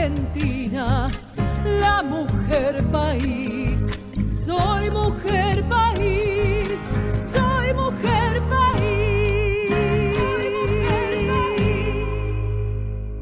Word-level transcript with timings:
Argentina, 0.00 1.08
la 1.78 2.02
mujer 2.02 2.82
país. 2.90 3.82
Soy 4.46 4.88
mujer 4.90 5.62
país, 5.68 6.70
soy 7.34 7.74
mujer 7.74 8.42
país. 8.48 9.74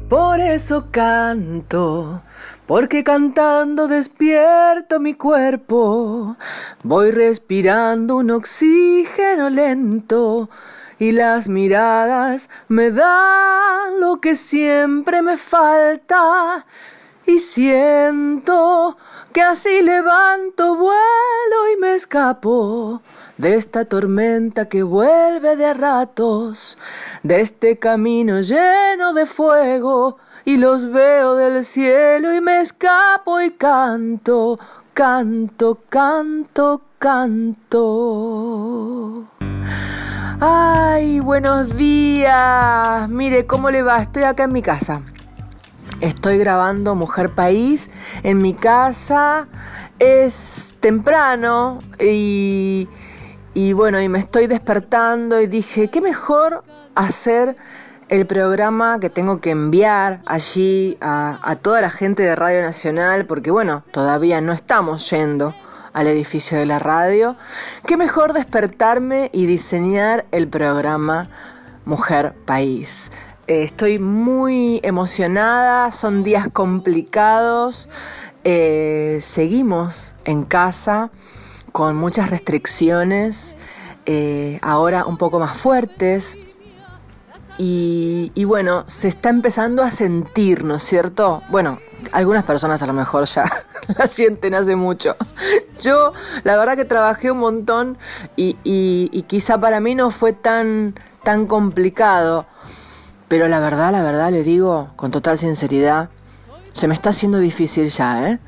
Por 0.07 0.39
eso 0.39 0.87
canto, 0.89 2.21
porque 2.65 3.03
cantando 3.03 3.89
despierto 3.89 5.01
mi 5.01 5.15
cuerpo, 5.15 6.37
voy 6.83 7.11
respirando 7.11 8.15
un 8.15 8.31
oxígeno 8.31 9.49
lento 9.49 10.49
y 10.99 11.13
las 11.13 11.49
miradas 11.49 12.49
me 12.67 12.91
dan 12.91 13.99
lo 13.99 14.19
que 14.21 14.35
siempre 14.35 15.21
me 15.21 15.37
falta 15.37 16.65
y 17.25 17.39
siento 17.39 18.97
que 19.31 19.41
así 19.41 19.81
levanto 19.81 20.75
vuelo 20.75 21.71
y 21.73 21.77
me 21.79 21.95
escapo 21.95 23.01
de 23.37 23.55
esta 23.55 23.85
tormenta 23.85 24.67
que 24.67 24.83
vuelve 24.83 25.55
de 25.55 25.73
ratos, 25.73 26.77
de 27.23 27.39
este 27.39 27.79
camino 27.79 28.41
lleno 28.41 29.13
de 29.13 29.25
fuego 29.25 30.17
y 30.43 30.57
los 30.57 30.91
veo 30.91 31.35
del 31.35 31.63
cielo 31.63 32.33
y 32.33 32.41
me 32.41 32.59
escapo 32.59 33.39
y 33.39 33.51
canto, 33.51 34.59
canto, 34.93 35.77
canto, 35.87 36.81
canto. 36.97 38.49
Ay, 40.41 41.19
buenos 41.19 41.75
días. 41.75 43.09
Mire, 43.09 43.45
¿cómo 43.45 43.71
le 43.71 43.83
va? 43.83 44.01
Estoy 44.01 44.23
acá 44.23 44.45
en 44.45 44.53
mi 44.53 44.61
casa. 44.61 45.01
Estoy 45.99 46.37
grabando 46.37 46.95
Mujer 46.95 47.27
País 47.29 47.89
en 48.23 48.41
mi 48.41 48.53
casa. 48.53 49.47
Es 49.99 50.75
temprano 50.79 51.79
y, 51.99 52.87
y 53.53 53.73
bueno, 53.73 53.99
y 53.99 54.07
me 54.07 54.19
estoy 54.19 54.47
despertando 54.47 55.41
y 55.41 55.47
dije, 55.47 55.89
¿qué 55.89 55.99
mejor 55.99 56.63
hacer 56.95 57.57
el 58.07 58.25
programa 58.25 59.01
que 59.01 59.09
tengo 59.09 59.41
que 59.41 59.49
enviar 59.49 60.21
allí 60.25 60.97
a, 61.01 61.37
a 61.43 61.57
toda 61.57 61.81
la 61.81 61.89
gente 61.89 62.23
de 62.23 62.37
Radio 62.37 62.61
Nacional? 62.61 63.25
Porque 63.25 63.51
bueno, 63.51 63.83
todavía 63.91 64.39
no 64.39 64.53
estamos 64.53 65.09
yendo 65.09 65.53
al 65.93 66.07
edificio 66.07 66.57
de 66.57 66.65
la 66.65 66.79
radio, 66.79 67.35
qué 67.85 67.97
mejor 67.97 68.33
despertarme 68.33 69.29
y 69.33 69.45
diseñar 69.45 70.25
el 70.31 70.47
programa 70.47 71.27
Mujer 71.85 72.33
País. 72.45 73.11
Eh, 73.47 73.63
estoy 73.63 73.99
muy 73.99 74.79
emocionada, 74.83 75.91
son 75.91 76.23
días 76.23 76.47
complicados, 76.51 77.89
eh, 78.43 79.19
seguimos 79.21 80.15
en 80.25 80.43
casa 80.43 81.09
con 81.71 81.95
muchas 81.95 82.29
restricciones, 82.29 83.55
eh, 84.05 84.59
ahora 84.61 85.05
un 85.05 85.17
poco 85.17 85.39
más 85.39 85.57
fuertes, 85.57 86.37
y, 87.61 88.45
bueno, 88.45 88.85
se 88.87 89.09
está 89.09 89.27
empezando 89.27 89.83
a 89.83 89.91
sentir, 89.91 90.63
¿no 90.63 90.75
es 90.75 90.83
cierto? 90.83 91.43
Bueno, 91.49 91.79
algunas 92.13 92.45
personas 92.45 92.81
a 92.81 92.87
lo 92.87 92.93
mejor 92.93 93.25
ya 93.25 93.43
la 93.97 94.07
sienten 94.07 94.53
hace 94.53 94.77
mucho. 94.77 95.17
Yo, 95.79 96.13
la 96.43 96.57
verdad 96.57 96.75
que 96.75 96.85
trabajé 96.85 97.31
un 97.31 97.39
montón 97.39 97.97
y, 98.35 99.23
quizá 99.27 99.57
para 99.59 99.79
mí 99.79 99.95
no 99.95 100.11
fue 100.11 100.33
tan, 100.33 100.95
tan 101.23 101.45
complicado. 101.45 102.45
Pero 103.27 103.47
la 103.47 103.59
verdad, 103.59 103.91
la 103.91 104.01
verdad, 104.01 104.31
le 104.31 104.43
digo 104.43 104.89
con 104.95 105.11
total 105.11 105.37
sinceridad, 105.37 106.09
se 106.73 106.87
me 106.87 106.93
está 106.93 107.11
haciendo 107.11 107.37
difícil 107.39 107.87
ya, 107.87 108.29
¿eh? 108.29 108.39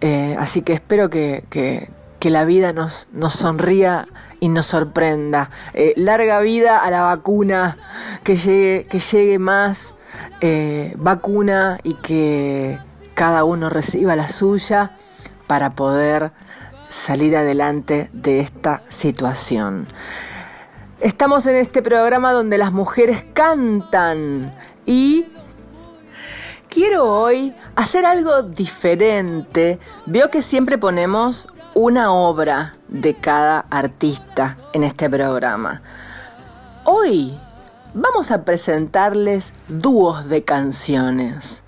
eh 0.00 0.36
así 0.38 0.62
que 0.62 0.74
espero 0.74 1.08
que, 1.08 1.44
que, 1.48 1.90
que 2.18 2.30
la 2.30 2.44
vida 2.44 2.72
nos, 2.72 3.08
nos 3.12 3.34
sonría 3.34 4.06
y 4.40 4.48
nos 4.48 4.66
sorprenda. 4.66 5.50
Eh, 5.74 5.94
larga 5.96 6.40
vida 6.40 6.78
a 6.78 6.90
la 6.90 7.02
vacuna, 7.02 7.78
que 8.24 8.36
llegue, 8.36 8.86
que 8.90 8.98
llegue 8.98 9.38
más 9.38 9.94
eh, 10.40 10.94
vacuna 10.96 11.78
y 11.82 11.94
que 11.94 12.78
cada 13.14 13.44
uno 13.44 13.68
reciba 13.68 14.16
la 14.16 14.28
suya 14.28 14.92
para 15.46 15.70
poder 15.70 16.32
salir 16.90 17.36
adelante 17.36 18.10
de 18.12 18.40
esta 18.40 18.82
situación. 18.88 19.86
Estamos 21.00 21.46
en 21.46 21.56
este 21.56 21.80
programa 21.80 22.32
donde 22.32 22.58
las 22.58 22.72
mujeres 22.72 23.24
cantan 23.32 24.52
y 24.84 25.26
quiero 26.68 27.04
hoy 27.04 27.54
hacer 27.76 28.04
algo 28.04 28.42
diferente. 28.42 29.78
Veo 30.04 30.30
que 30.30 30.42
siempre 30.42 30.76
ponemos 30.76 31.48
una 31.74 32.12
obra 32.12 32.74
de 32.88 33.14
cada 33.14 33.60
artista 33.70 34.58
en 34.72 34.82
este 34.82 35.08
programa. 35.08 35.82
Hoy 36.84 37.38
vamos 37.94 38.32
a 38.32 38.44
presentarles 38.44 39.52
dúos 39.68 40.28
de 40.28 40.42
canciones. 40.42 41.62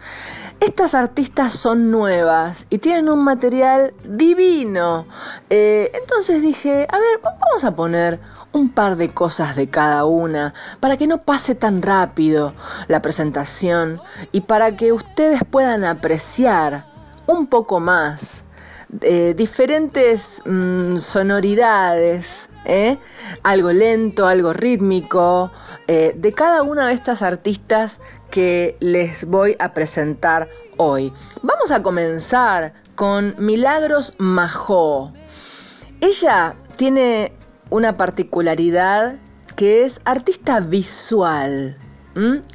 Estas 0.63 0.95
artistas 0.95 1.55
son 1.55 1.91
nuevas 1.91 2.69
y 2.71 2.79
tienen 2.79 3.09
un 3.09 3.25
material 3.25 3.93
divino. 4.05 5.07
Eh, 5.51 5.91
entonces 6.01 6.41
dije, 6.41 6.87
a 6.89 6.99
ver, 7.01 7.21
vamos 7.21 7.65
a 7.65 7.75
poner 7.75 8.21
un 8.53 8.71
par 8.71 8.95
de 8.95 9.09
cosas 9.09 9.57
de 9.57 9.69
cada 9.69 10.05
una 10.05 10.55
para 10.79 10.97
que 10.97 11.09
no 11.09 11.19
pase 11.19 11.57
tan 11.57 11.83
rápido 11.83 12.53
la 12.87 13.03
presentación 13.03 14.01
y 14.31 14.43
para 14.43 14.77
que 14.77 14.93
ustedes 14.93 15.41
puedan 15.51 15.83
apreciar 15.83 16.87
un 17.27 17.49
poco 17.49 17.81
más 17.81 18.45
eh, 19.01 19.35
diferentes 19.37 20.45
mm, 20.47 20.97
sonoridades, 20.99 22.49
¿eh? 22.67 22.99
algo 23.43 23.73
lento, 23.73 24.29
algo 24.29 24.53
rítmico, 24.53 25.51
de 25.89 26.33
cada 26.35 26.63
una 26.63 26.87
de 26.87 26.95
estas 26.95 27.21
artistas 27.21 28.01
que 28.33 28.77
les 28.81 29.27
voy 29.27 29.55
a 29.61 29.75
presentar 29.75 30.49
hoy. 30.79 31.13
Vamos 31.43 31.71
a 31.71 31.83
comenzar 31.83 32.73
con 32.97 33.35
Milagros 33.39 34.15
Majó. 34.19 35.13
Ella 36.01 36.55
tiene 36.77 37.33
una 37.69 37.97
particularidad 37.99 39.17
que 39.55 39.85
es 39.85 40.01
artista 40.05 40.61
visual. 40.61 41.77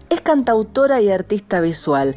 Es 0.09 0.21
cantautora 0.21 0.99
y 0.99 1.11
artista 1.11 1.61
visual. 1.61 2.15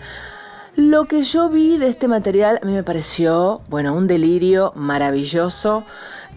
Lo 0.77 1.04
que 1.04 1.22
yo 1.22 1.50
vi 1.50 1.77
de 1.77 1.88
este 1.88 2.09
material 2.09 2.60
a 2.62 2.66
mí 2.66 2.72
me 2.72 2.82
pareció, 2.82 3.60
bueno, 3.69 3.94
un 3.94 4.06
delirio 4.06 4.72
maravilloso, 4.75 5.84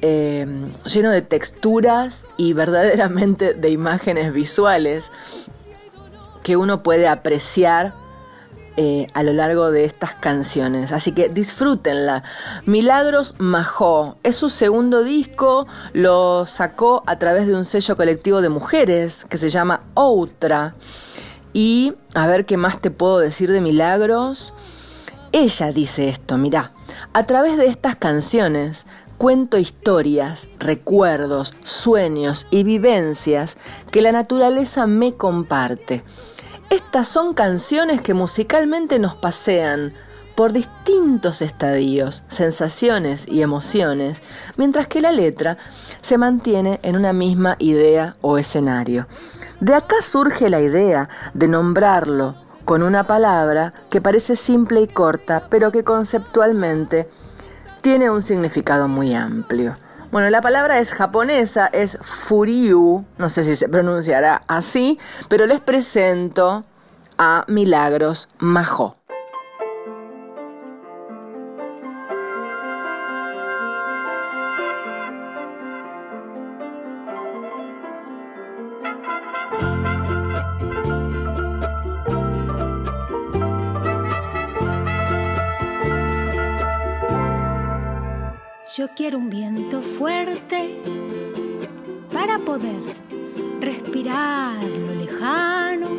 eh, 0.02 0.46
lleno 0.86 1.12
de 1.12 1.22
texturas 1.22 2.26
y 2.36 2.52
verdaderamente 2.52 3.54
de 3.54 3.70
imágenes 3.70 4.34
visuales 4.34 5.10
que 6.44 6.58
uno 6.58 6.84
puede 6.84 7.08
apreciar 7.08 7.94
eh, 8.76 9.06
a 9.14 9.22
lo 9.22 9.34
largo 9.34 9.70
de 9.70 9.86
estas 9.86 10.16
canciones. 10.16 10.92
Así 10.92 11.12
que 11.12 11.30
disfrútenla. 11.30 12.24
Milagros 12.66 13.36
Majó 13.38 14.18
es 14.24 14.36
su 14.36 14.50
segundo 14.50 15.04
disco, 15.04 15.68
lo 15.94 16.48
sacó 16.48 17.04
a 17.06 17.20
través 17.20 17.46
de 17.46 17.56
un 17.56 17.66
sello 17.66 17.96
colectivo 17.96 18.42
de 18.42 18.50
mujeres 18.50 19.26
que 19.30 19.38
se 19.38 19.50
llama 19.50 19.82
Outra. 19.94 20.74
Y 21.54 21.94
a 22.16 22.26
ver 22.26 22.46
qué 22.46 22.58
más 22.58 22.82
te 22.82 22.90
puedo 22.90 23.20
decir 23.20 23.52
de 23.52 23.62
Milagros. 23.62 24.54
Ella 25.32 25.72
dice 25.72 26.10
esto, 26.10 26.40
mirá, 26.40 26.72
a 27.14 27.24
través 27.24 27.58
de 27.58 27.68
estas 27.68 27.96
canciones 27.96 28.88
cuento 29.20 29.60
historias, 29.60 30.48
recuerdos, 30.58 31.54
sueños 31.64 32.48
y 32.50 32.64
vivencias 32.64 33.58
que 33.92 34.02
la 34.02 34.12
naturaleza 34.12 34.88
me 34.88 35.14
comparte. 35.14 36.04
Estas 36.70 37.08
son 37.08 37.34
canciones 37.34 38.02
que 38.02 38.14
musicalmente 38.14 39.00
nos 39.00 39.16
pasean 39.16 39.94
por 40.36 40.52
distintos 40.52 41.42
estadios, 41.42 42.24
sensaciones 42.30 43.28
y 43.28 43.42
emociones, 43.42 44.22
mientras 44.58 44.88
que 44.88 45.02
la 45.02 45.12
letra 45.12 45.58
se 46.02 46.18
mantiene 46.18 46.80
en 46.84 46.96
una 46.96 47.14
misma 47.14 47.56
idea 47.60 48.16
o 48.22 48.38
escenario. 48.38 49.08
De 49.60 49.76
acá 49.76 49.98
surge 50.02 50.50
la 50.50 50.60
idea 50.60 51.10
de 51.34 51.48
nombrarlo 51.48 52.36
con 52.66 52.82
una 52.82 53.04
palabra 53.04 53.74
que 53.90 54.02
parece 54.02 54.36
simple 54.36 54.82
y 54.82 54.88
corta, 54.88 55.48
pero 55.50 55.72
que 55.72 55.84
conceptualmente 55.84 57.08
tiene 57.82 58.10
un 58.10 58.22
significado 58.22 58.88
muy 58.88 59.14
amplio. 59.14 59.76
Bueno, 60.14 60.30
la 60.30 60.44
palabra 60.44 60.78
es 60.78 60.92
japonesa, 60.92 61.72
es 61.74 61.98
furiu, 62.04 63.04
no 63.18 63.30
sé 63.30 63.44
si 63.44 63.56
se 63.56 63.68
pronunciará 63.68 64.44
así, 64.48 65.00
pero 65.28 65.48
les 65.48 65.60
presento 65.60 66.66
a 67.18 67.46
Milagros 67.48 68.30
Majo. 68.38 68.96
Yo 88.76 88.88
quiero 88.96 89.20
un 89.20 89.30
viento 89.30 89.84
fuerte 89.84 90.82
para 92.12 92.40
poder 92.40 92.82
respirar 93.60 94.64
lo 94.64 94.96
lejano 94.96 95.90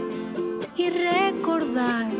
y 0.76 0.90
recordar. 0.90 2.10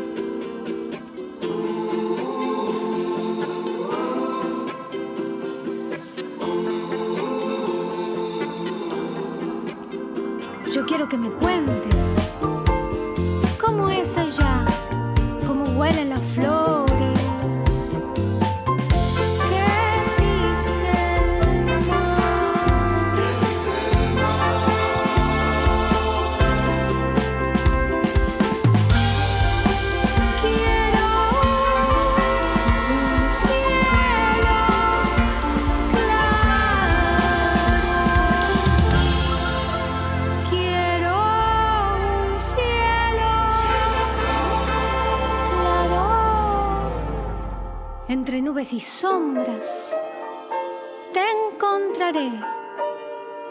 Yo 10.71 10.85
quiero 10.85 11.09
que 11.09 11.17
me 11.17 11.31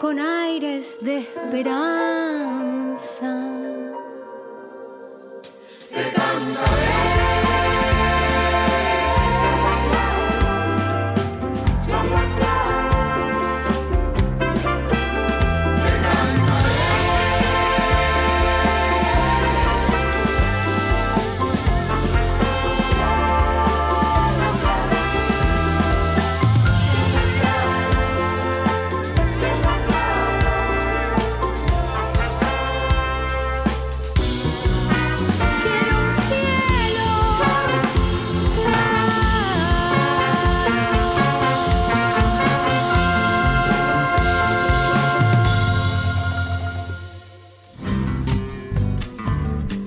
con 0.05 0.19
aires 0.19 0.99
de 1.01 1.17
esperanza. 1.17 2.24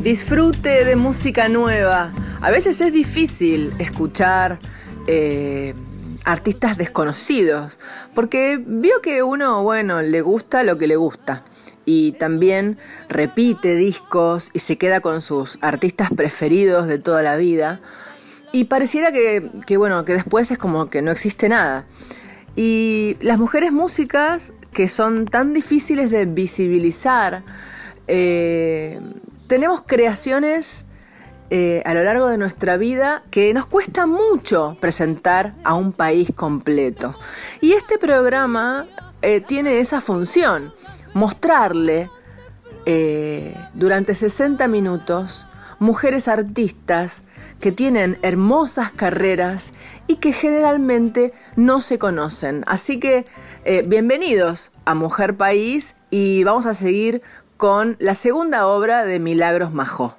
Disfrute 0.00 0.84
de 0.84 0.94
música 0.94 1.48
nueva. 1.48 2.12
A 2.40 2.50
veces 2.52 2.80
es 2.80 2.92
difícil 2.92 3.72
escuchar 3.80 4.60
eh, 5.08 5.74
artistas 6.24 6.78
desconocidos, 6.78 7.80
porque 8.14 8.62
vio 8.64 9.00
que 9.02 9.24
uno, 9.24 9.64
bueno, 9.64 10.00
le 10.00 10.20
gusta 10.20 10.62
lo 10.62 10.78
que 10.78 10.86
le 10.86 10.94
gusta. 10.94 11.44
Y 11.84 12.12
también 12.12 12.78
repite 13.08 13.74
discos 13.74 14.50
y 14.52 14.60
se 14.60 14.78
queda 14.78 15.00
con 15.00 15.20
sus 15.20 15.58
artistas 15.62 16.10
preferidos 16.14 16.86
de 16.86 17.00
toda 17.00 17.24
la 17.24 17.36
vida. 17.36 17.80
Y 18.52 18.64
pareciera 18.64 19.10
que, 19.10 19.50
que, 19.66 19.76
bueno, 19.78 20.04
que 20.04 20.12
después 20.12 20.50
es 20.52 20.58
como 20.58 20.88
que 20.88 21.02
no 21.02 21.10
existe 21.10 21.48
nada. 21.48 21.86
Y 22.54 23.16
las 23.20 23.38
mujeres 23.38 23.72
músicas 23.72 24.52
que 24.72 24.86
son 24.86 25.26
tan 25.26 25.52
difíciles 25.52 26.10
de 26.12 26.24
visibilizar, 26.24 27.42
eh, 28.06 29.00
tenemos 29.48 29.82
creaciones 29.84 30.84
eh, 31.50 31.82
a 31.86 31.94
lo 31.94 32.04
largo 32.04 32.28
de 32.28 32.36
nuestra 32.36 32.76
vida 32.76 33.24
que 33.30 33.52
nos 33.54 33.66
cuesta 33.66 34.06
mucho 34.06 34.76
presentar 34.80 35.54
a 35.64 35.74
un 35.74 35.92
país 35.92 36.30
completo. 36.36 37.16
Y 37.62 37.72
este 37.72 37.96
programa 37.98 38.86
eh, 39.22 39.40
tiene 39.40 39.80
esa 39.80 40.02
función, 40.02 40.74
mostrarle 41.14 42.10
eh, 42.84 43.56
durante 43.74 44.14
60 44.14 44.68
minutos 44.68 45.46
mujeres 45.78 46.28
artistas 46.28 47.22
que 47.58 47.72
tienen 47.72 48.18
hermosas 48.22 48.92
carreras 48.92 49.72
y 50.06 50.16
que 50.16 50.32
generalmente 50.32 51.32
no 51.56 51.80
se 51.80 51.98
conocen. 51.98 52.62
Así 52.66 53.00
que 53.00 53.26
bienvenidos 53.86 54.70
a 54.84 54.94
Mujer 54.94 55.36
País 55.36 55.96
y 56.10 56.44
vamos 56.44 56.66
a 56.66 56.74
seguir 56.74 57.22
con 57.58 57.96
la 57.98 58.14
segunda 58.14 58.68
obra 58.68 59.04
de 59.04 59.18
Milagros 59.18 59.72
Majó. 59.72 60.16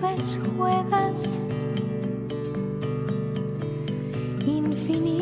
Nubes 0.00 0.38
juegas. 0.56 1.18
Infinito 4.46 5.17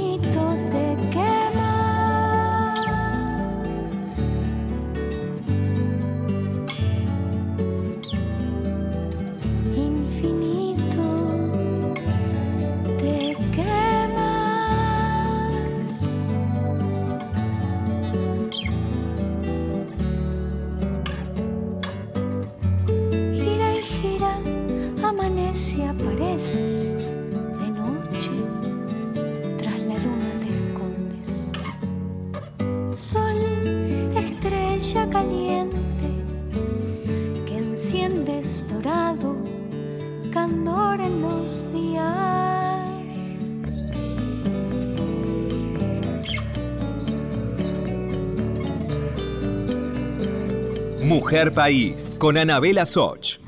País, 51.52 52.16
con 52.20 52.36
Anabela 52.36 52.86
Soch. 52.86 53.38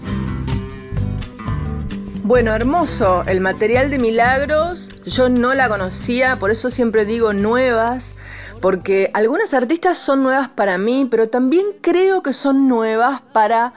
Bueno, 2.29 2.55
hermoso 2.55 3.23
el 3.27 3.41
material 3.41 3.91
de 3.91 3.99
Milagros. 3.99 5.03
Yo 5.07 5.31
no 5.31 5.55
la 5.55 5.67
conocía, 5.69 6.39
por 6.39 6.51
eso 6.51 6.69
siempre 6.69 7.07
digo 7.07 7.33
nuevas, 7.33 8.17
porque 8.61 9.11
algunas 9.15 9.55
artistas 9.55 9.97
son 9.97 10.23
nuevas 10.23 10.51
para 10.51 10.77
mí, 10.77 11.07
pero 11.11 11.31
también 11.31 11.67
creo 11.81 12.23
que 12.23 12.35
son 12.35 12.69
nuevas 12.69 13.23
para 13.33 13.73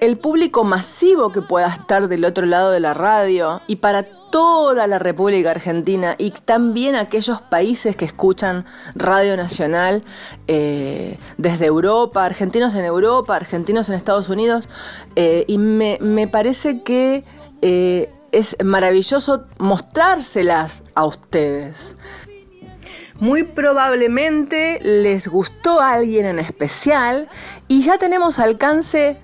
el 0.00 0.18
público 0.18 0.64
masivo 0.64 1.32
que 1.32 1.40
pueda 1.40 1.68
estar 1.68 2.08
del 2.08 2.26
otro 2.26 2.44
lado 2.44 2.72
de 2.72 2.80
la 2.80 2.92
radio 2.92 3.62
y 3.66 3.76
para 3.76 4.06
toda 4.34 4.88
la 4.88 4.98
República 4.98 5.52
Argentina 5.52 6.16
y 6.18 6.32
también 6.32 6.96
aquellos 6.96 7.40
países 7.40 7.94
que 7.94 8.04
escuchan 8.04 8.64
Radio 8.96 9.36
Nacional 9.36 10.02
eh, 10.48 11.18
desde 11.38 11.66
Europa, 11.66 12.24
argentinos 12.24 12.74
en 12.74 12.84
Europa, 12.84 13.36
argentinos 13.36 13.88
en 13.88 13.94
Estados 13.94 14.28
Unidos, 14.28 14.68
eh, 15.14 15.44
y 15.46 15.56
me, 15.58 16.26
parece 16.26 16.82
que 16.82 17.22
eh, 17.62 18.10
es 18.32 18.56
maravilloso 18.64 19.44
mostrárselas 19.58 20.82
a 20.96 21.04
ustedes. 21.04 21.94
Muy 23.20 23.44
probablemente 23.44 24.80
les 24.82 25.28
gustó 25.28 25.80
a 25.80 25.92
alguien 25.92 26.26
en 26.26 26.40
especial 26.40 27.28
y 27.68 27.82
ya 27.82 27.98
tenemos 27.98 28.40
alcance 28.40 29.16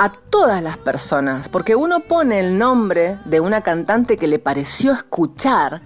a 0.00 0.12
todas 0.30 0.62
las 0.62 0.78
personas, 0.78 1.50
porque 1.50 1.76
uno 1.76 2.00
pone 2.00 2.40
el 2.40 2.56
nombre 2.56 3.18
de 3.26 3.38
una 3.38 3.60
cantante 3.60 4.16
que 4.16 4.28
le 4.28 4.38
pareció 4.38 4.92
escuchar 4.92 5.82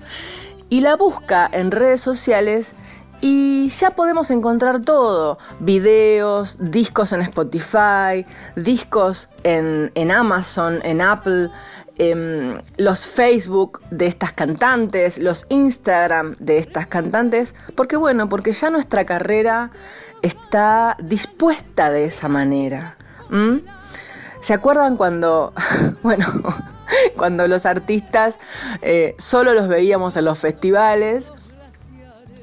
y 0.69 0.83
la 0.83 0.95
busca 0.95 1.51
en 1.51 1.73
redes 1.73 2.01
sociales 2.01 2.75
y 3.21 3.67
ya 3.71 3.97
podemos 3.97 4.31
encontrar 4.31 4.83
todo, 4.83 5.39
videos, 5.59 6.57
discos 6.61 7.13
en 7.13 7.23
Spotify, 7.23 8.25
discos 8.55 9.29
en, 9.43 9.91
Amazon, 10.13 10.79
en 10.85 11.01
Apple, 11.01 11.51
em, 11.99 12.61
los 12.77 13.09
Facebook 13.09 13.81
de 13.91 14.07
estas 14.07 14.31
cantantes, 14.33 15.19
los 15.19 15.45
Instagram 15.49 16.37
de 16.39 16.59
estas 16.59 16.87
cantantes, 16.87 17.53
porque 17.75 17.97
bueno, 17.97 18.29
porque 18.29 18.53
ya 18.53 18.71
nuestra 18.71 19.05
carrera 19.07 19.73
está 20.23 20.97
dispuesta 21.01 21.91
de 21.91 22.05
esa 22.05 22.29
manera. 22.29 22.97
¿Se 24.45 24.53
acuerdan 24.53 24.99
cuando, 24.99 25.55
bueno, 26.03 26.27
cuando 27.17 27.49
los 27.49 27.65
artistas 27.65 28.39
eh, 28.83 29.17
solo 29.19 29.55
los 29.55 29.69
veíamos 29.69 30.19
en 30.19 30.27
los 30.27 30.39
festivales? 30.39 31.33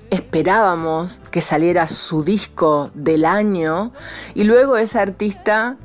Esperábamos 0.10 1.22
que 1.30 1.42
saliera 1.42 1.88
su 1.88 2.24
disco 2.24 2.90
del 2.96 3.24
año 3.24 3.92
y 4.34 4.46
luego 4.46 4.78
ese 4.78 4.98
artista 4.98 5.78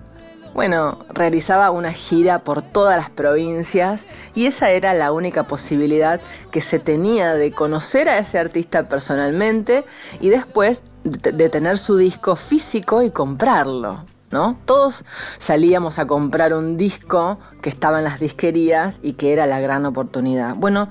bueno, 0.54 1.04
realizaba 1.10 1.70
una 1.70 1.92
gira 1.92 2.38
por 2.38 2.62
todas 2.62 2.96
las 2.96 3.10
provincias 3.10 4.06
y 4.34 4.46
esa 4.46 4.70
era 4.70 4.94
la 4.94 5.12
única 5.12 5.42
posibilidad 5.42 6.22
que 6.50 6.62
se 6.62 6.78
tenía 6.78 7.34
de 7.34 7.52
conocer 7.52 8.08
a 8.08 8.16
ese 8.16 8.38
artista 8.38 8.88
personalmente 8.88 9.84
y 10.18 10.30
después 10.30 10.82
de 11.04 11.50
tener 11.50 11.76
su 11.76 11.98
disco 11.98 12.36
físico 12.36 13.02
y 13.02 13.10
comprarlo. 13.10 14.15
Todos 14.30 15.04
salíamos 15.38 15.98
a 15.98 16.06
comprar 16.06 16.52
un 16.52 16.76
disco 16.76 17.38
que 17.62 17.70
estaba 17.70 17.98
en 17.98 18.04
las 18.04 18.20
disquerías 18.20 18.98
y 19.02 19.14
que 19.14 19.32
era 19.32 19.46
la 19.46 19.60
gran 19.60 19.86
oportunidad. 19.86 20.54
Bueno, 20.54 20.88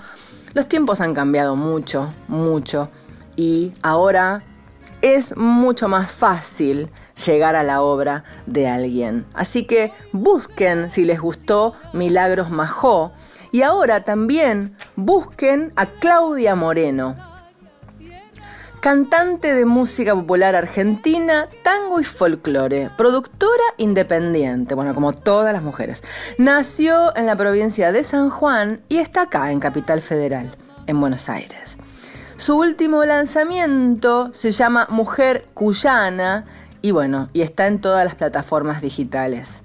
los 0.54 0.68
tiempos 0.68 1.02
han 1.02 1.14
cambiado 1.14 1.56
mucho, 1.56 2.10
mucho, 2.28 2.90
y 3.36 3.74
ahora 3.84 4.42
es 5.02 5.38
mucho 5.38 5.88
más 5.88 6.12
fácil 6.12 6.90
llegar 7.26 7.56
a 7.56 7.64
la 7.64 7.82
obra 7.82 8.24
de 8.48 8.68
alguien. 8.68 9.26
Así 9.34 9.66
que 9.66 9.92
busquen 10.12 10.90
si 10.90 11.06
les 11.06 11.20
gustó 11.20 11.74
Milagros 11.94 12.50
Majó 12.50 13.12
y 13.52 13.62
ahora 13.62 14.04
también 14.04 14.76
busquen 14.96 15.72
a 15.76 15.86
Claudia 15.86 16.56
Moreno 16.56 17.35
cantante 18.86 19.56
de 19.56 19.66
música 19.66 20.14
popular 20.14 20.54
argentina, 20.54 21.50
tango 21.64 22.00
y 22.00 22.04
folclore, 22.04 22.92
productora 22.96 23.64
independiente, 23.78 24.76
bueno, 24.76 24.94
como 24.94 25.12
todas 25.12 25.52
las 25.54 25.64
mujeres. 25.64 26.04
Nació 26.38 27.18
en 27.18 27.26
la 27.26 27.36
provincia 27.36 27.92
de 27.92 28.04
San 28.04 28.30
Juan 28.30 28.82
y 28.88 28.98
está 28.98 29.24
acá, 29.24 29.52
en 29.52 29.60
Capital 29.60 30.04
Federal, 30.04 30.52
en 30.86 31.02
Buenos 31.02 31.30
Aires. 31.30 31.80
Su 32.38 32.60
último 32.60 33.04
lanzamiento 33.06 34.32
se 34.36 34.52
llama 34.52 34.86
Mujer 34.92 35.48
Cuyana 35.56 36.46
y 36.84 36.92
bueno, 36.92 37.30
y 37.34 37.42
está 37.42 37.66
en 37.66 37.82
todas 37.82 38.06
las 38.06 38.14
plataformas 38.14 38.84
digitales. 38.84 39.64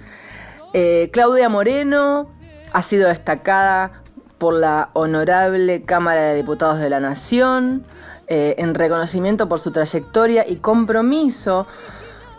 Eh, 0.72 1.10
Claudia 1.12 1.50
Moreno 1.50 2.30
ha 2.72 2.80
sido 2.80 3.08
destacada 3.08 3.92
por 4.38 4.54
la 4.54 4.88
Honorable 4.94 5.82
Cámara 5.82 6.22
de 6.22 6.36
Diputados 6.36 6.80
de 6.80 6.88
la 6.88 7.00
Nación, 7.00 7.84
eh, 8.32 8.54
en 8.58 8.76
reconocimiento 8.76 9.48
por 9.48 9.58
su 9.58 9.72
trayectoria 9.72 10.46
y 10.48 10.58
compromiso 10.58 11.66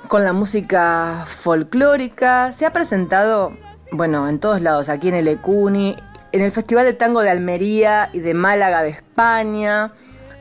con 0.07 0.23
la 0.23 0.31
música 0.31 1.25
folclórica. 1.27 2.53
Se 2.53 2.65
ha 2.65 2.71
presentado, 2.71 3.51
bueno, 3.91 4.29
en 4.29 4.39
todos 4.39 4.61
lados, 4.61 4.87
aquí 4.87 5.09
en 5.09 5.15
el 5.15 5.27
Ecuni, 5.27 5.97
en 6.31 6.41
el 6.41 6.53
Festival 6.53 6.85
de 6.85 6.93
Tango 6.93 7.19
de 7.19 7.29
Almería 7.29 8.09
y 8.13 8.19
de 8.19 8.33
Málaga 8.33 8.83
de 8.83 8.89
España. 8.89 9.91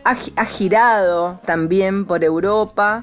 Ha, 0.04 0.44
girado 0.44 1.40
también 1.44 2.06
por 2.06 2.22
Europa. 2.22 3.02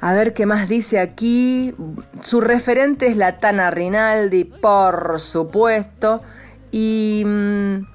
A 0.00 0.14
ver 0.14 0.34
qué 0.34 0.44
más 0.44 0.68
dice 0.68 0.98
aquí. 0.98 1.72
Su 2.20 2.40
referente 2.40 3.06
es 3.06 3.16
la 3.16 3.38
Tana 3.38 3.70
Rinaldi, 3.70 4.42
por 4.42 5.20
supuesto. 5.20 6.18
Y 6.72 7.22
mm, 7.24 7.86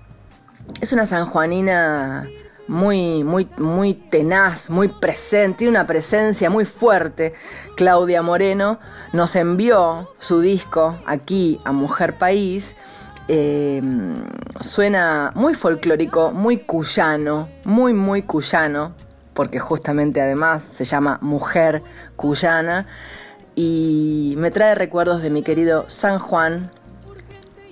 es 0.79 0.93
una 0.93 1.05
sanjuanina 1.05 2.25
muy, 2.67 3.23
muy, 3.23 3.47
muy 3.57 3.93
tenaz, 3.93 4.69
muy 4.69 4.87
presente, 4.87 5.59
tiene 5.59 5.71
una 5.71 5.87
presencia 5.87 6.49
muy 6.49 6.65
fuerte. 6.65 7.33
Claudia 7.75 8.21
Moreno 8.21 8.79
nos 9.11 9.35
envió 9.35 10.11
su 10.19 10.41
disco 10.41 10.97
aquí 11.05 11.59
a 11.65 11.71
Mujer 11.71 12.17
País. 12.17 12.75
Em, 13.27 14.15
suena 14.59 15.31
muy 15.35 15.55
folclórico, 15.55 16.31
muy 16.31 16.57
cuyano, 16.57 17.47
muy, 17.63 17.93
muy 17.93 18.23
cuyano, 18.23 18.93
porque 19.33 19.59
justamente 19.59 20.21
además 20.21 20.63
se 20.63 20.85
llama 20.85 21.19
Mujer 21.21 21.81
Cuyana. 22.15 22.87
Y 23.55 24.33
me 24.37 24.51
trae 24.51 24.73
recuerdos 24.75 25.21
de 25.21 25.29
mi 25.29 25.43
querido 25.43 25.85
San 25.87 26.19
Juan, 26.19 26.71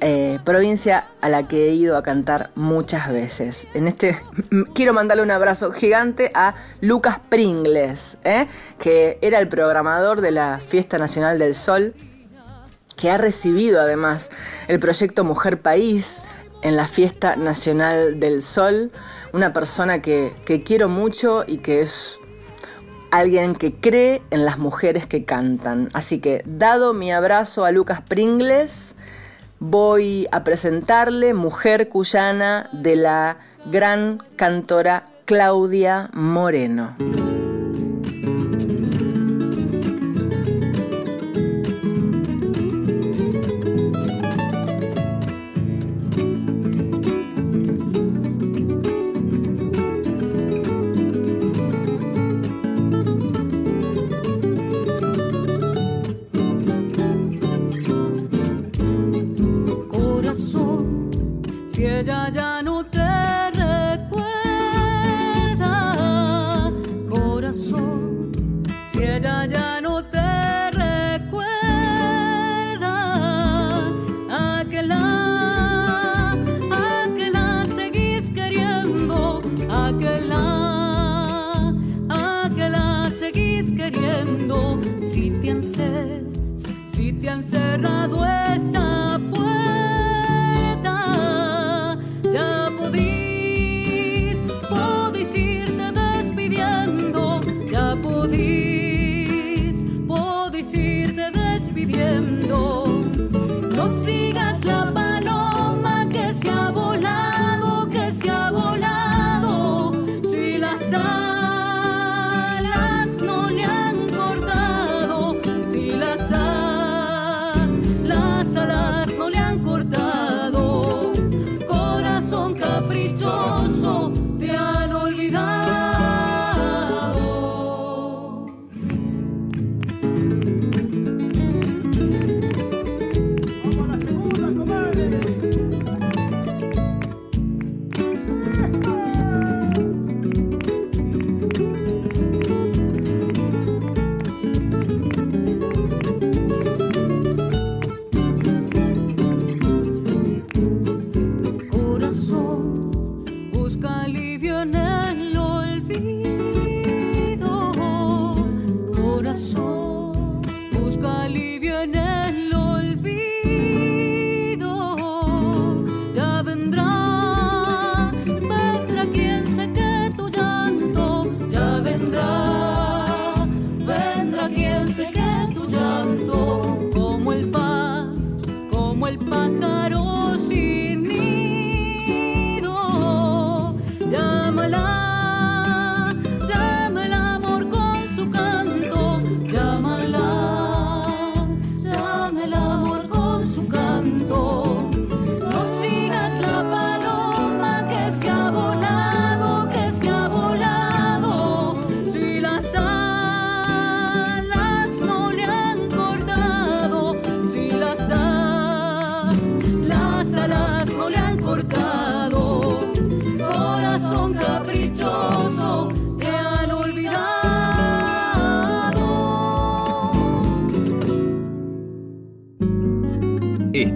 eh, 0.04 0.40
provincia 0.44 1.06
a 1.22 1.30
la 1.30 1.48
que 1.48 1.70
he 1.70 1.74
ido 1.74 1.96
a 1.96 2.02
cantar 2.02 2.50
muchas 2.56 3.12
veces. 3.12 3.68
En 3.76 3.88
este 3.88 4.18
quiero 4.74 4.94
mandarle 4.94 5.22
un 5.22 5.30
abrazo 5.30 5.72
gigante 5.72 6.32
a 6.34 6.56
Lucas 6.82 7.20
Pringles, 7.30 8.18
¿eh? 8.24 8.48
que 8.80 9.20
era 9.22 9.38
el 9.38 9.48
programador 9.48 10.22
de 10.22 10.32
la 10.32 10.60
Fiesta 10.60 10.98
Nacional 10.98 11.38
del 11.38 11.54
Sol, 11.54 11.94
que 12.98 13.12
ha 13.12 13.20
recibido 13.20 13.80
además 13.80 14.32
el 14.68 14.80
proyecto 14.80 15.24
Mujer 15.24 15.62
País 15.62 16.22
en 16.64 16.76
la 16.76 16.88
Fiesta 16.88 17.36
Nacional 17.36 18.20
del 18.20 18.42
Sol, 18.42 18.92
una 19.34 19.54
persona 19.54 20.02
que, 20.02 20.34
que 20.46 20.64
quiero 20.64 20.90
mucho 20.90 21.44
y 21.46 21.58
que 21.60 21.82
es 21.82 22.18
alguien 23.12 23.56
que 23.56 23.76
cree 23.76 24.24
en 24.32 24.46
las 24.46 24.58
mujeres 24.58 25.06
que 25.06 25.26
cantan. 25.26 25.90
Así 25.94 26.20
que, 26.20 26.42
dado 26.46 26.94
mi 26.94 27.12
abrazo 27.12 27.66
a 27.66 27.72
Lucas 27.72 28.02
Pringles, 28.02 28.96
voy 29.62 30.28
a 30.32 30.44
presentarle 30.44 31.36
Mujer 31.36 31.88
Cuyana 31.88 32.68
de 32.74 32.96
la 32.96 33.38
gran 33.68 34.24
cantora 34.36 35.06
Claudia 35.26 36.10
Moreno. 36.14 36.96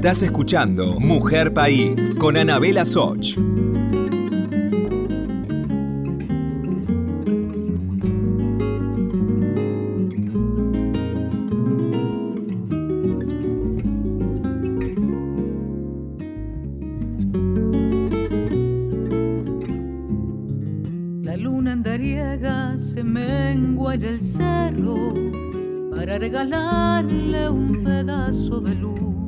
Estás 0.06 0.22
escuchando 0.22 1.00
Mujer 1.00 1.52
País 1.52 2.16
con 2.20 2.38
Anabela 2.38 2.86
Soch. 2.86 3.38
La 21.24 21.36
luna 21.36 21.72
andariega 21.72 22.78
se 22.78 23.04
mengua 23.04 23.96
en 23.96 24.04
el 24.04 24.22
cerro 24.22 25.16
para 25.90 26.20
regalarle 26.20 27.50
un 27.50 27.84
pedazo 27.84 28.62
de 28.62 28.76
luz 28.76 29.25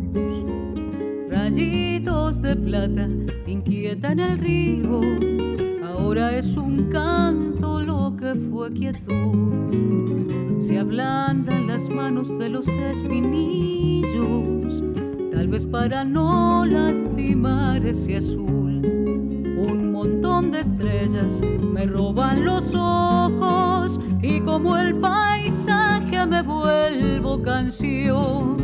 rayitos 1.47 2.41
de 2.41 2.55
plata 2.57 3.07
inquietan 3.45 4.19
el 4.19 4.37
río. 4.37 4.99
Ahora 5.85 6.37
es 6.37 6.57
un 6.57 6.89
canto 6.89 7.81
lo 7.81 8.15
que 8.17 8.35
fue 8.35 8.73
quietud. 8.73 10.59
Se 10.59 10.77
ablandan 10.77 11.67
las 11.67 11.89
manos 11.89 12.37
de 12.37 12.49
los 12.49 12.67
espinillos, 12.67 14.13
tal 15.31 15.47
vez 15.47 15.65
para 15.65 16.03
no 16.03 16.65
lastimar 16.65 17.85
ese 17.85 18.17
azul. 18.17 18.81
Un 19.57 19.93
montón 19.93 20.51
de 20.51 20.59
estrellas 20.59 21.41
me 21.73 21.85
roban 21.85 22.43
los 22.43 22.75
ojos 22.75 24.01
y 24.21 24.41
como 24.41 24.77
el 24.77 24.95
paisaje 24.95 26.25
me 26.25 26.41
vuelvo 26.41 27.41
canción 27.41 28.57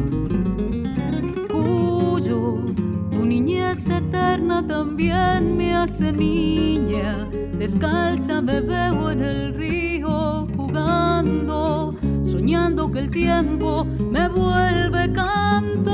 niñez 3.34 3.90
eterna 3.90 4.64
también 4.68 5.58
me 5.58 5.74
hace 5.74 6.12
niña. 6.12 7.28
Descalza 7.58 8.42
me 8.44 8.62
veo 8.62 9.10
en 9.10 9.24
el 9.24 9.56
río 9.56 10.48
jugando, 10.56 11.96
soñando 12.24 12.92
que 12.92 13.00
el 13.00 13.10
tiempo 13.10 13.86
me 13.86 14.28
vuelve 14.28 15.12
cantor 15.14 15.94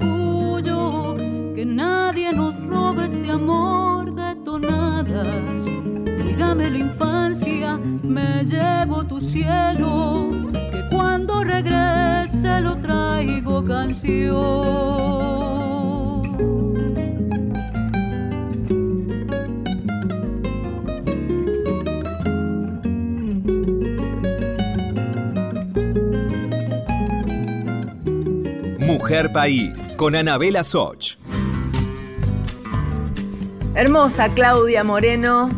cuyo 0.00 1.14
que 1.54 1.64
nadie 1.64 2.32
nos 2.32 2.60
robe 2.66 3.04
este 3.04 3.30
amor 3.30 4.12
de 4.16 4.34
tonadas. 4.44 5.62
Cuídame 6.22 6.70
la 6.70 6.78
infancia, 6.78 7.78
me 8.02 8.44
llevo 8.44 9.04
tu 9.04 9.20
cielo, 9.20 10.45
cuando 11.36 11.44
regrese 11.44 12.60
lo 12.60 12.76
traigo 12.78 13.64
canción. 13.64 14.36
Mujer 28.78 29.32
País 29.32 29.94
con 29.98 30.14
Anabela 30.16 30.64
Soch. 30.64 31.16
Hermosa 33.74 34.30
Claudia 34.30 34.84
Moreno, 34.84 35.50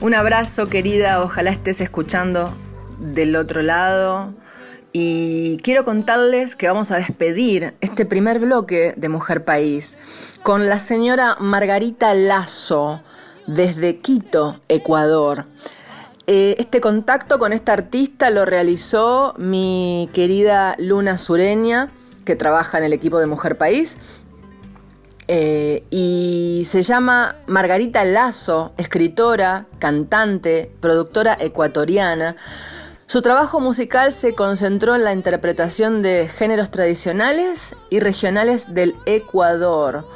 un 0.00 0.14
abrazo 0.14 0.66
querida, 0.68 1.22
ojalá 1.22 1.50
estés 1.50 1.80
escuchando 1.80 2.52
del 3.00 3.34
otro 3.34 3.62
lado. 3.62 4.32
Y 4.92 5.58
quiero 5.58 5.84
contarles 5.84 6.56
que 6.56 6.66
vamos 6.66 6.90
a 6.90 6.96
despedir 6.96 7.74
este 7.80 8.06
primer 8.06 8.38
bloque 8.38 8.94
de 8.96 9.08
Mujer 9.08 9.44
País 9.44 9.98
con 10.42 10.68
la 10.68 10.78
señora 10.78 11.36
Margarita 11.40 12.14
Lazo 12.14 13.02
desde 13.46 13.98
Quito, 13.98 14.58
Ecuador. 14.68 15.44
Eh, 16.26 16.56
este 16.58 16.80
contacto 16.80 17.38
con 17.38 17.52
esta 17.52 17.72
artista 17.72 18.30
lo 18.30 18.44
realizó 18.44 19.34
mi 19.38 20.08
querida 20.12 20.74
Luna 20.78 21.18
Sureña 21.18 21.88
que 22.24 22.36
trabaja 22.36 22.78
en 22.78 22.84
el 22.84 22.92
equipo 22.92 23.18
de 23.18 23.26
Mujer 23.26 23.56
País. 23.56 23.96
Eh, 25.26 25.84
y 25.90 26.66
se 26.66 26.82
llama 26.82 27.36
Margarita 27.46 28.04
Lazo, 28.04 28.72
escritora, 28.78 29.66
cantante, 29.78 30.70
productora 30.80 31.36
ecuatoriana. 31.38 32.36
Su 33.08 33.22
trabajo 33.22 33.58
musical 33.58 34.12
se 34.12 34.34
concentró 34.34 34.94
en 34.94 35.02
la 35.02 35.14
interpretación 35.14 36.02
de 36.02 36.28
géneros 36.28 36.70
tradicionales 36.70 37.74
y 37.88 38.00
regionales 38.00 38.74
del 38.74 38.96
Ecuador, 39.06 40.06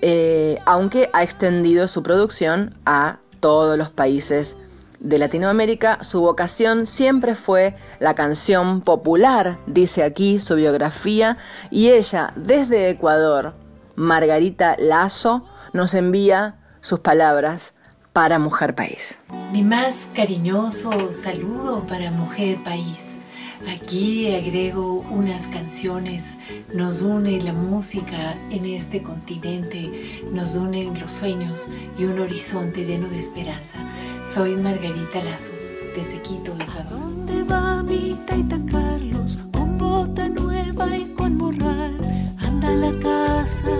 eh, 0.00 0.58
aunque 0.64 1.10
ha 1.12 1.22
extendido 1.22 1.86
su 1.86 2.02
producción 2.02 2.72
a 2.86 3.18
todos 3.40 3.76
los 3.76 3.90
países 3.90 4.56
de 5.00 5.18
Latinoamérica, 5.18 6.02
su 6.02 6.22
vocación 6.22 6.86
siempre 6.86 7.34
fue 7.34 7.76
la 8.00 8.14
canción 8.14 8.80
popular, 8.80 9.58
dice 9.66 10.02
aquí 10.02 10.40
su 10.40 10.54
biografía, 10.54 11.36
y 11.70 11.90
ella 11.90 12.30
desde 12.36 12.88
Ecuador, 12.88 13.52
Margarita 13.96 14.76
Lazo, 14.78 15.44
nos 15.74 15.92
envía 15.92 16.56
sus 16.80 17.00
palabras 17.00 17.74
para 18.18 18.40
Mujer 18.40 18.74
País. 18.74 19.20
Mi 19.52 19.62
más 19.62 20.08
cariñoso 20.12 21.12
saludo 21.12 21.86
para 21.86 22.10
Mujer 22.10 22.56
País. 22.64 23.16
Aquí 23.68 24.34
agrego 24.34 25.04
unas 25.08 25.46
canciones, 25.46 26.36
nos 26.74 27.00
une 27.00 27.40
la 27.40 27.52
música 27.52 28.34
en 28.50 28.64
este 28.64 29.04
continente, 29.04 30.20
nos 30.32 30.56
unen 30.56 30.98
los 31.00 31.12
sueños 31.12 31.68
y 31.96 32.06
un 32.06 32.18
horizonte 32.18 32.84
lleno 32.84 33.08
de 33.08 33.20
esperanza. 33.20 33.78
Soy 34.24 34.56
Margarita 34.56 35.22
Lazo, 35.22 35.52
desde 35.94 36.20
Quito, 36.20 36.54
Ecuador. 36.54 36.86
¿A 36.86 36.90
dónde 36.90 37.42
va 37.44 37.84
mi 37.84 38.18
Taita 38.26 38.58
Carlos? 38.68 39.38
Con 39.52 39.78
bota 39.78 40.28
nueva 40.28 40.96
y 40.96 41.04
con 41.12 41.36
morral, 41.36 41.96
anda 42.40 42.66
a 42.66 42.72
la 42.72 42.92
casa, 42.98 43.70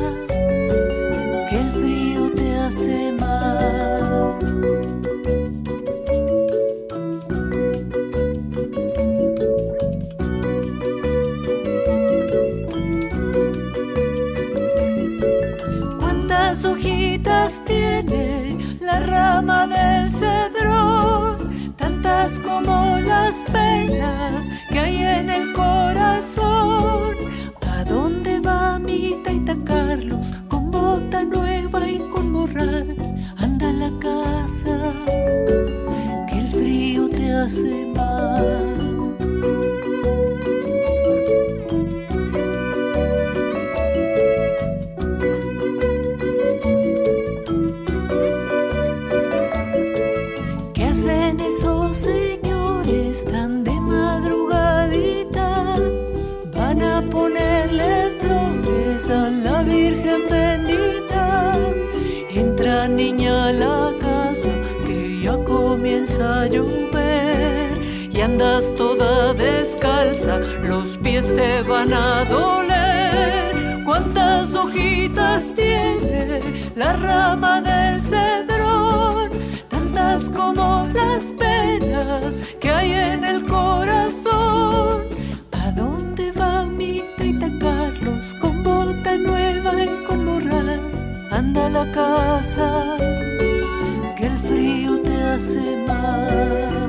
como 22.27 22.99
las 22.99 23.45
penas 23.45 24.51
que 24.71 24.79
hay 24.79 24.97
en 24.97 25.31
el 25.31 25.53
corazón. 25.53 27.15
¿A 27.71 27.85
dónde 27.85 28.41
va 28.41 28.79
mi 28.79 29.17
taita 29.25 29.57
Carlos 29.65 30.35
con 30.49 30.71
bota 30.71 31.23
nueva 31.23 31.89
y 31.89 31.99
con 32.13 32.33
morral? 32.33 32.97
Anda 33.37 33.71
a 33.71 33.73
la 33.73 33.91
casa, 34.01 34.93
que 36.29 36.39
el 36.39 36.49
frío 36.51 37.09
te 37.09 37.33
hace 37.33 37.93
mal. 37.95 38.78
Te 71.35 71.63
van 71.63 71.93
a 71.93 72.25
doler. 72.25 73.85
¿Cuántas 73.85 74.55
hojitas 74.55 75.55
tiene 75.55 76.41
la 76.77 76.93
rama 76.95 77.61
del 77.61 78.01
cedrón? 78.01 79.31
Tantas 79.69 80.29
como 80.31 80.89
las 80.95 81.33
penas 81.33 82.41
que 82.61 82.71
hay 82.71 82.93
en 82.93 83.25
el 83.25 83.43
corazón. 83.45 85.07
¿A 85.53 85.71
dónde 85.73 86.33
va 86.33 86.65
mi 86.65 87.03
Taita 87.17 87.51
Carlos 87.61 88.35
con 88.41 88.63
bota 88.63 89.17
nueva 89.17 89.73
y 89.85 90.05
con 90.07 90.25
morral? 90.25 90.81
Anda 91.31 91.67
a 91.67 91.71
la 91.71 91.93
casa, 91.93 92.97
que 94.17 94.27
el 94.27 94.37
frío 94.39 95.01
te 95.01 95.23
hace 95.23 95.77
mal. 95.87 96.88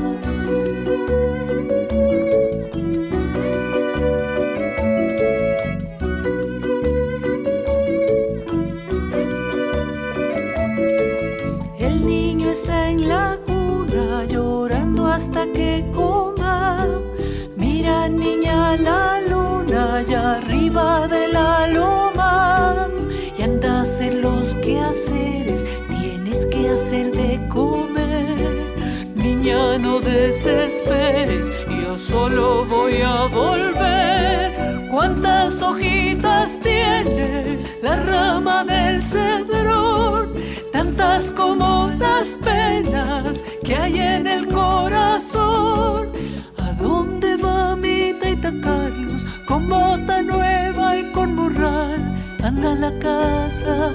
Desesperes, 30.44 31.52
yo 31.68 31.98
solo 31.98 32.66
voy 32.66 33.02
a 33.02 33.26
volver. 33.26 34.88
¿Cuántas 34.90 35.62
hojitas 35.62 36.60
tiene 36.62 37.60
la 37.82 38.04
rama 38.04 38.64
del 38.64 39.04
cedrón? 39.04 40.34
Tantas 40.72 41.32
como 41.32 41.92
las 42.00 42.38
penas 42.38 43.44
que 43.64 43.76
hay 43.76 44.00
en 44.00 44.28
el 44.28 44.48
corazón. 44.48 46.10
¿A 46.58 46.72
dónde 46.82 47.36
va 47.36 47.76
mi 47.76 48.14
Taita 48.14 48.54
Carlos 48.62 49.26
con 49.46 49.68
bota 49.68 50.22
nueva 50.22 50.98
y 50.98 51.04
con 51.12 51.36
morral? 51.36 52.16
Anda 52.44 52.72
a 52.72 52.76
la 52.76 53.00
casa, 53.00 53.92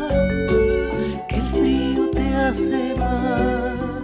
que 1.29 1.37
el 1.37 1.47
frío 1.47 2.11
te 2.11 2.35
hace 2.35 2.95
mal. 2.97 4.04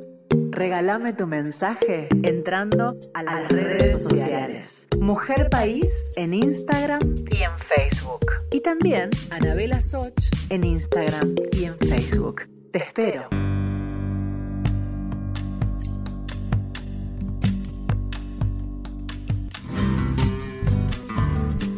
regálame 0.61 1.11
tu 1.13 1.25
mensaje 1.25 2.07
entrando 2.21 2.95
a 3.15 3.23
las 3.23 3.49
redes 3.49 4.03
sociales. 4.03 4.87
Mujer 4.99 5.49
País 5.49 6.11
en 6.15 6.35
Instagram 6.35 7.01
y 7.31 7.37
en 7.41 7.51
Facebook. 7.67 8.27
Y 8.51 8.61
también 8.61 9.09
Anabela 9.31 9.81
Soch 9.81 10.13
en 10.49 10.63
Instagram 10.63 11.33
y 11.51 11.65
en 11.65 11.75
Facebook. 11.79 12.43
Te 12.71 12.77
espero. 12.77 13.27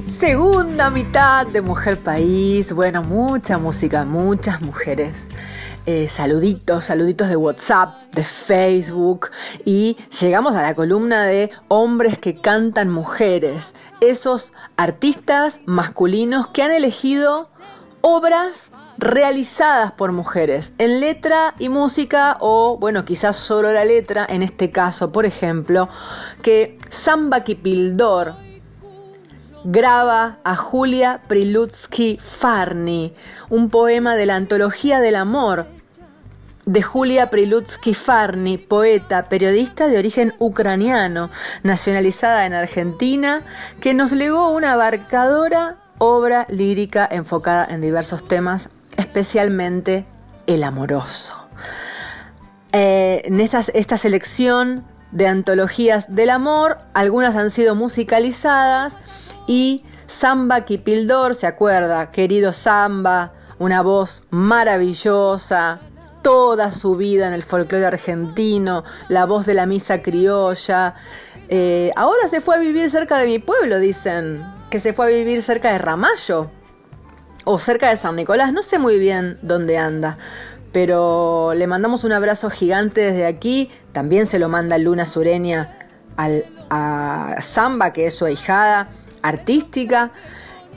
Segunda 0.05 0.89
mitad 0.89 1.47
de 1.47 1.61
Mujer 1.61 1.97
País. 1.99 2.73
Bueno, 2.73 3.01
mucha 3.01 3.57
música, 3.57 4.03
muchas 4.03 4.61
mujeres. 4.61 5.29
Eh, 5.85 6.07
saluditos, 6.07 6.85
saluditos 6.85 7.27
de 7.27 7.35
WhatsApp, 7.35 7.97
de 8.13 8.23
Facebook 8.23 9.31
y 9.65 9.97
llegamos 10.21 10.55
a 10.55 10.61
la 10.61 10.75
columna 10.75 11.25
de 11.25 11.51
hombres 11.67 12.17
que 12.17 12.37
cantan 12.39 12.89
mujeres, 12.89 13.75
esos 13.99 14.53
artistas 14.77 15.59
masculinos 15.65 16.47
que 16.47 16.63
han 16.63 16.71
elegido 16.71 17.49
obras 17.99 18.71
realizadas 18.97 19.91
por 19.91 20.13
mujeres 20.13 20.73
en 20.77 21.01
letra 21.01 21.53
y 21.59 21.67
música 21.67 22.37
o 22.39 22.77
bueno 22.77 23.03
quizás 23.03 23.35
solo 23.35 23.73
la 23.73 23.83
letra 23.83 24.25
en 24.29 24.41
este 24.43 24.71
caso 24.71 25.11
por 25.11 25.25
ejemplo 25.25 25.89
que 26.41 26.77
Samba 26.91 27.43
Kipildor 27.43 28.35
graba 29.63 30.37
a 30.43 30.55
Julia 30.55 31.21
Prilutsky 31.27 32.17
Farni, 32.21 33.13
un 33.49 33.69
poema 33.69 34.15
de 34.15 34.25
la 34.25 34.35
antología 34.35 34.99
del 34.99 35.15
amor 35.15 35.67
de 36.65 36.81
Julia 36.81 37.29
Prilutsky 37.29 37.93
Farni, 37.93 38.57
poeta, 38.57 39.23
periodista 39.23 39.87
de 39.87 39.97
origen 39.97 40.33
ucraniano, 40.39 41.29
nacionalizada 41.63 42.45
en 42.45 42.53
Argentina, 42.53 43.41
que 43.79 43.93
nos 43.93 44.11
legó 44.11 44.49
una 44.51 44.73
abarcadora 44.73 45.77
obra 45.97 46.45
lírica 46.49 47.07
enfocada 47.09 47.65
en 47.69 47.81
diversos 47.81 48.27
temas, 48.27 48.69
especialmente 48.97 50.05
el 50.47 50.63
amoroso. 50.63 51.33
Eh, 52.71 53.21
en 53.25 53.39
esta, 53.39 53.63
esta 53.73 53.97
selección 53.97 54.85
de 55.11 55.27
antologías 55.27 56.13
del 56.13 56.31
amor, 56.31 56.77
algunas 56.93 57.35
han 57.35 57.51
sido 57.51 57.75
musicalizadas 57.75 58.97
y 59.47 59.83
Samba 60.07 60.61
Kipildor, 60.61 61.35
¿se 61.35 61.47
acuerda? 61.47 62.11
Querido 62.11 62.53
Samba, 62.53 63.33
una 63.59 63.81
voz 63.81 64.23
maravillosa, 64.29 65.79
toda 66.21 66.71
su 66.71 66.95
vida 66.95 67.27
en 67.27 67.33
el 67.33 67.43
folclore 67.43 67.85
argentino, 67.85 68.83
la 69.09 69.25
voz 69.25 69.45
de 69.45 69.53
la 69.53 69.65
misa 69.65 70.01
criolla. 70.01 70.95
Eh, 71.49 71.91
ahora 71.95 72.27
se 72.27 72.41
fue 72.41 72.55
a 72.55 72.59
vivir 72.59 72.89
cerca 72.89 73.17
de 73.17 73.27
mi 73.27 73.39
pueblo, 73.39 73.79
dicen, 73.79 74.45
que 74.69 74.79
se 74.79 74.93
fue 74.93 75.05
a 75.05 75.09
vivir 75.09 75.41
cerca 75.41 75.71
de 75.71 75.77
Ramallo 75.77 76.49
o 77.45 77.59
cerca 77.59 77.89
de 77.89 77.97
San 77.97 78.15
Nicolás, 78.15 78.53
no 78.53 78.63
sé 78.63 78.79
muy 78.79 78.97
bien 78.97 79.37
dónde 79.41 79.77
anda. 79.77 80.17
Pero 80.71 81.53
le 81.55 81.67
mandamos 81.67 82.03
un 82.03 82.13
abrazo 82.13 82.49
gigante 82.49 83.01
desde 83.01 83.27
aquí. 83.27 83.69
También 83.91 84.25
se 84.25 84.39
lo 84.39 84.49
manda 84.49 84.79
Luna 84.79 85.05
Sureña 85.05 85.77
al, 86.17 86.45
a 86.71 87.35
Samba, 87.41 87.93
que 87.93 88.07
es 88.07 88.15
su 88.15 88.25
ahijada 88.25 88.89
artística. 89.23 90.11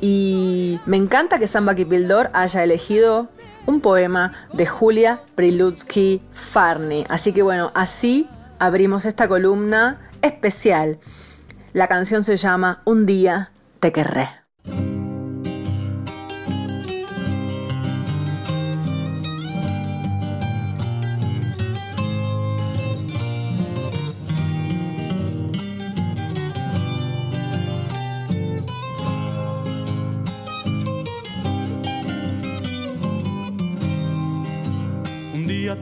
Y 0.00 0.80
me 0.86 0.96
encanta 0.96 1.38
que 1.38 1.46
Samba 1.46 1.74
Kipildor 1.74 2.30
haya 2.32 2.64
elegido 2.64 3.28
un 3.66 3.80
poema 3.80 4.32
de 4.52 4.66
Julia 4.66 5.20
Prilutsky 5.34 6.22
Farni. 6.32 7.04
Así 7.08 7.32
que 7.32 7.42
bueno, 7.42 7.72
así 7.74 8.26
abrimos 8.58 9.04
esta 9.04 9.28
columna 9.28 9.98
especial. 10.22 10.98
La 11.72 11.88
canción 11.88 12.24
se 12.24 12.36
llama 12.36 12.80
Un 12.84 13.04
día 13.04 13.50
te 13.80 13.92
querré. 13.92 14.45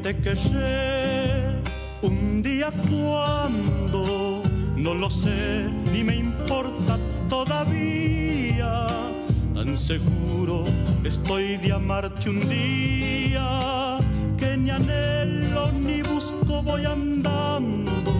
Te 0.04 0.14
querré, 0.18 1.62
un 2.02 2.42
día 2.42 2.70
cuando, 2.90 4.42
no 4.76 4.92
lo 4.92 5.10
sé, 5.10 5.64
ni 5.90 6.04
me 6.04 6.16
importa 6.16 6.98
todavía. 7.30 8.86
Tan 9.54 9.74
seguro 9.78 10.64
estoy 11.04 11.56
de 11.56 11.72
amarte 11.72 12.28
un 12.28 12.46
día, 12.50 13.96
que 14.36 14.58
ni 14.58 14.68
anhelo 14.68 15.72
ni 15.72 16.02
busco 16.02 16.62
voy 16.62 16.84
andando. 16.84 18.12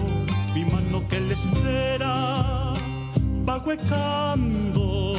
Mi 0.55 0.65
mano 0.65 1.07
que 1.07 1.19
le 1.19 1.35
espera 1.35 2.73
va 3.47 3.63
huecando. 3.63 5.14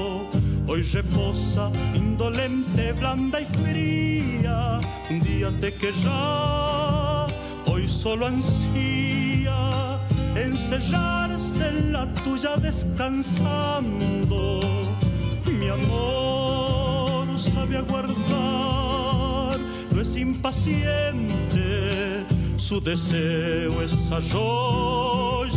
Hoy 0.69 0.83
reposa 0.83 1.71
indolente, 1.95 2.91
blanda 2.93 3.41
y 3.41 3.45
fría. 3.45 4.81
Un 5.09 5.21
día 5.21 5.49
te 5.61 5.73
querrá, 5.73 7.27
hoy 7.67 7.87
solo 7.87 8.27
ansía 8.27 10.01
encerrarse 10.35 11.69
en 11.69 11.93
la 11.93 12.13
tuya 12.15 12.57
descansando. 12.57 14.61
Mi 15.47 15.69
amor, 15.69 17.39
sabe 17.39 17.77
aguardar, 17.77 19.61
no 19.93 20.01
es 20.01 20.17
impaciente, 20.17 22.27
su 22.57 22.81
deseo 22.81 23.83
es 23.83 24.11
arroyo 24.11 25.53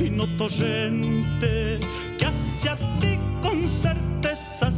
y 0.00 0.08
no 0.08 0.26
torrente 0.38 1.80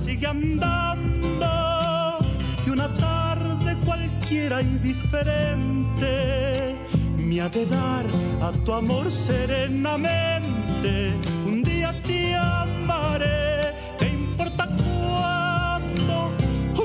sigue 0.09 0.27
andando 0.27 2.19
y 2.67 2.71
una 2.71 2.89
tarde 2.97 3.77
cualquiera 3.85 4.63
y 4.63 4.79
diferente 4.79 6.75
me 7.19 7.43
ha 7.43 7.51
de 7.51 7.67
dar 7.67 8.07
a 8.41 8.51
tu 8.65 8.73
amor 8.73 9.13
serenamente. 9.13 11.13
Un 11.45 11.63
día 11.63 11.93
te 12.07 12.35
amaré, 12.35 13.75
¿qué 13.99 14.09
importa 14.09 14.67
cuándo? 14.83 16.31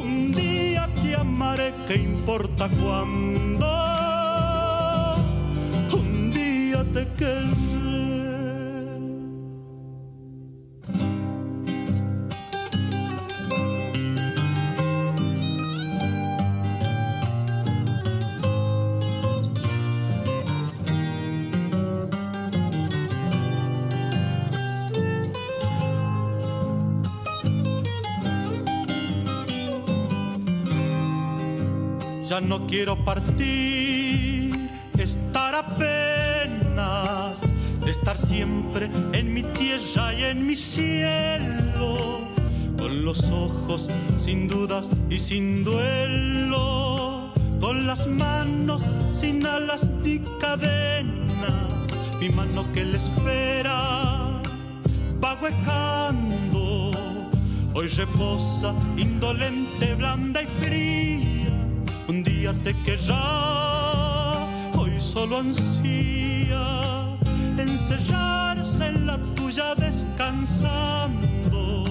Un 0.02 0.34
día 0.34 0.90
te 1.02 1.16
amaré, 1.16 1.74
¿qué 1.88 1.96
importa 1.96 2.68
cuándo? 2.82 3.70
Un 5.94 6.30
día 6.30 6.84
te 6.92 7.08
querré. 7.18 7.83
Ya 32.34 32.41
no 32.41 32.65
quiero 32.65 32.96
partir, 33.06 34.50
estar 34.98 35.54
apenas, 35.54 37.43
estar 37.86 38.17
siempre 38.17 38.89
en 39.13 39.36
mi 39.36 39.43
tierra 39.43 40.15
y 40.15 40.24
en 40.24 40.48
mi 40.48 40.56
cielo, 40.56 42.22
con 42.76 43.06
los 43.06 43.30
ojos 43.30 43.88
sin 44.17 44.48
dudas 44.48 44.89
y 45.12 45.19
sin 45.19 45.63
duelo, 45.63 47.32
con 47.62 47.86
las 47.86 48.08
manos 48.08 48.84
sin 49.08 49.46
alas 49.46 49.91
ni 50.04 50.17
cadenas, 50.39 51.54
mi 52.19 52.30
mano 52.30 52.65
que 52.74 52.84
le 52.84 52.98
espera 52.98 54.41
va 55.24 55.38
huecando, 55.39 56.93
hoy 57.76 57.88
reposa 57.89 58.74
indolente, 58.98 59.93
blanda 59.93 60.41
y 60.41 60.48
fría 60.48 61.42
te 62.51 62.73
querrá, 62.84 64.45
hoy 64.75 64.99
solo 64.99 65.38
ansía 65.38 67.17
encerrarse 67.58 68.88
en 68.88 69.08
la 69.08 69.17
tuya 69.34 69.73
descansando. 69.75 71.86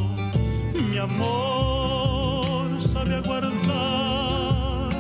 Mi 0.91 0.99
amor 0.99 2.79
sabe 2.79 3.15
aguardar, 3.15 4.91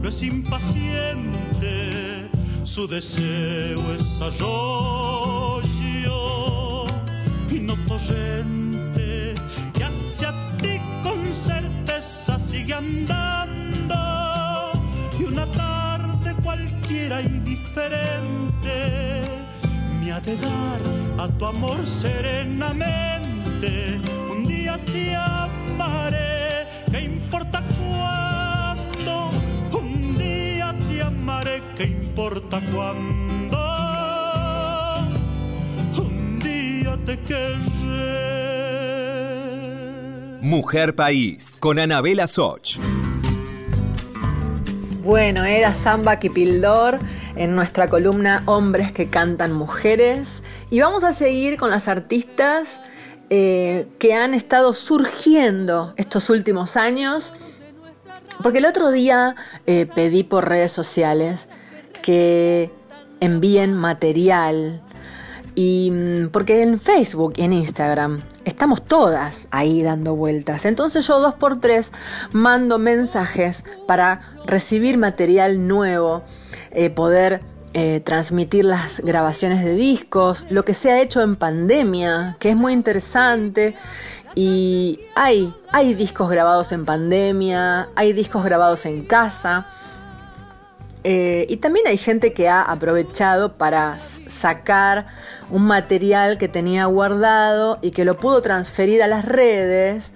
no 0.00 0.08
es 0.08 0.22
impaciente, 0.22 2.28
su 2.62 2.86
deseo 2.86 3.80
es 3.98 4.20
arroyo 4.20 5.64
y 7.50 7.58
no 7.58 7.74
torrente 7.88 9.34
que 9.74 9.84
hacia 9.84 10.32
ti 10.62 10.80
con 11.02 11.32
certeza 11.32 12.38
sigue 12.38 12.74
andando 12.74 13.19
cualquiera 17.10 17.22
y 17.22 17.40
diferente 17.40 19.22
me 20.00 20.12
ha 20.12 20.20
de 20.20 20.36
dar 20.36 20.80
a 21.18 21.26
tu 21.38 21.46
amor 21.46 21.84
serenamente. 21.86 24.00
Un 24.30 24.46
día 24.46 24.78
te 24.92 25.14
amaré, 25.14 26.66
¿qué 26.90 27.00
importa 27.00 27.62
cuándo? 27.78 29.30
Un 29.72 30.16
día 30.16 30.74
te 30.88 31.02
amaré, 31.02 31.62
¿qué 31.76 31.84
importa 31.84 32.60
cuándo? 32.72 33.58
Un 35.98 36.38
día 36.38 36.98
te 37.04 37.18
querré. 37.20 37.60
Mujer 40.40 40.94
País, 40.94 41.58
con 41.60 41.78
Anabela 41.78 42.26
Soch. 42.26 42.78
Bueno, 45.02 45.44
era 45.44 45.74
Samba 45.74 46.16
Kipildor 46.16 46.98
en 47.34 47.56
nuestra 47.56 47.88
columna 47.88 48.42
Hombres 48.44 48.92
que 48.92 49.08
cantan 49.08 49.54
mujeres. 49.54 50.42
Y 50.70 50.80
vamos 50.80 51.04
a 51.04 51.12
seguir 51.12 51.56
con 51.56 51.70
las 51.70 51.88
artistas 51.88 52.82
eh, 53.30 53.88
que 53.98 54.12
han 54.12 54.34
estado 54.34 54.74
surgiendo 54.74 55.94
estos 55.96 56.28
últimos 56.28 56.76
años. 56.76 57.32
Porque 58.42 58.58
el 58.58 58.66
otro 58.66 58.90
día 58.90 59.36
eh, 59.66 59.88
pedí 59.94 60.22
por 60.22 60.46
redes 60.46 60.72
sociales 60.72 61.48
que 62.02 62.70
envíen 63.20 63.72
material. 63.72 64.82
Y 65.54 65.90
mm, 65.90 66.28
porque 66.28 66.62
en 66.62 66.80
Facebook 66.80 67.34
y 67.36 67.42
en 67.42 67.52
Instagram 67.52 68.20
estamos 68.44 68.84
todas 68.84 69.48
ahí 69.50 69.82
dando 69.82 70.14
vueltas. 70.14 70.64
Entonces 70.64 71.06
yo 71.06 71.20
dos 71.20 71.34
por 71.34 71.60
tres 71.60 71.92
mando 72.32 72.78
mensajes 72.78 73.64
para 73.86 74.20
recibir 74.46 74.98
material 74.98 75.66
nuevo, 75.66 76.22
eh, 76.70 76.90
poder 76.90 77.42
eh, 77.72 78.00
transmitir 78.04 78.64
las 78.64 78.98
grabaciones 78.98 79.64
de 79.64 79.74
discos, 79.74 80.44
lo 80.50 80.64
que 80.64 80.74
se 80.74 80.90
ha 80.90 81.00
hecho 81.00 81.22
en 81.22 81.36
pandemia, 81.36 82.36
que 82.40 82.50
es 82.50 82.56
muy 82.56 82.72
interesante. 82.72 83.76
Y 84.34 85.00
hay, 85.14 85.54
hay 85.72 85.94
discos 85.94 86.30
grabados 86.30 86.72
en 86.72 86.84
pandemia, 86.84 87.88
hay 87.94 88.12
discos 88.12 88.44
grabados 88.44 88.86
en 88.86 89.04
casa. 89.04 89.66
Eh, 91.02 91.46
y 91.48 91.56
también 91.56 91.86
hay 91.86 91.96
gente 91.96 92.32
que 92.32 92.48
ha 92.48 92.62
aprovechado 92.62 93.56
para 93.56 93.98
sacar 94.00 95.06
un 95.50 95.66
material 95.66 96.36
que 96.36 96.48
tenía 96.48 96.84
guardado 96.86 97.78
y 97.80 97.92
que 97.92 98.04
lo 98.04 98.18
pudo 98.18 98.42
transferir 98.42 99.02
a 99.02 99.06
las 99.06 99.24
redes 99.24 100.12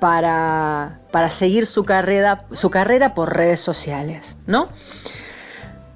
para, 0.00 1.00
para 1.10 1.28
seguir 1.28 1.66
su 1.66 1.84
carrera, 1.84 2.42
su 2.52 2.70
carrera 2.70 3.14
por 3.14 3.36
redes 3.36 3.60
sociales, 3.60 4.36
¿no? 4.46 4.66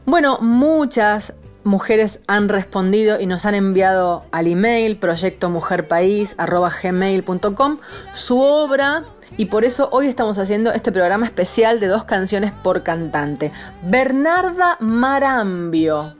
Bueno, 0.04 0.38
muchas 0.40 1.32
mujeres 1.64 2.20
han 2.26 2.48
respondido 2.48 3.20
y 3.20 3.26
nos 3.26 3.46
han 3.46 3.54
enviado 3.54 4.26
al 4.32 4.48
email 4.48 4.96
proyectomujerpaís.gmail.com 4.96 7.78
su 8.12 8.40
obra 8.40 9.04
y 9.36 9.46
por 9.46 9.64
eso 9.64 9.88
hoy 9.92 10.06
estamos 10.06 10.38
haciendo 10.38 10.72
este 10.72 10.92
programa 10.92 11.26
especial 11.26 11.80
de 11.80 11.88
dos 11.88 12.04
canciones 12.04 12.52
por 12.52 12.82
cantante. 12.82 13.52
Bernarda 13.82 14.76
Marambio. 14.80 16.14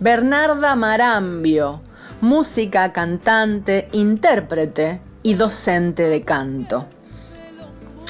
Bernarda 0.00 0.76
Marambio, 0.76 1.80
música, 2.20 2.92
cantante, 2.92 3.88
intérprete 3.90 5.00
y 5.24 5.34
docente 5.34 6.08
de 6.08 6.22
canto. 6.22 6.86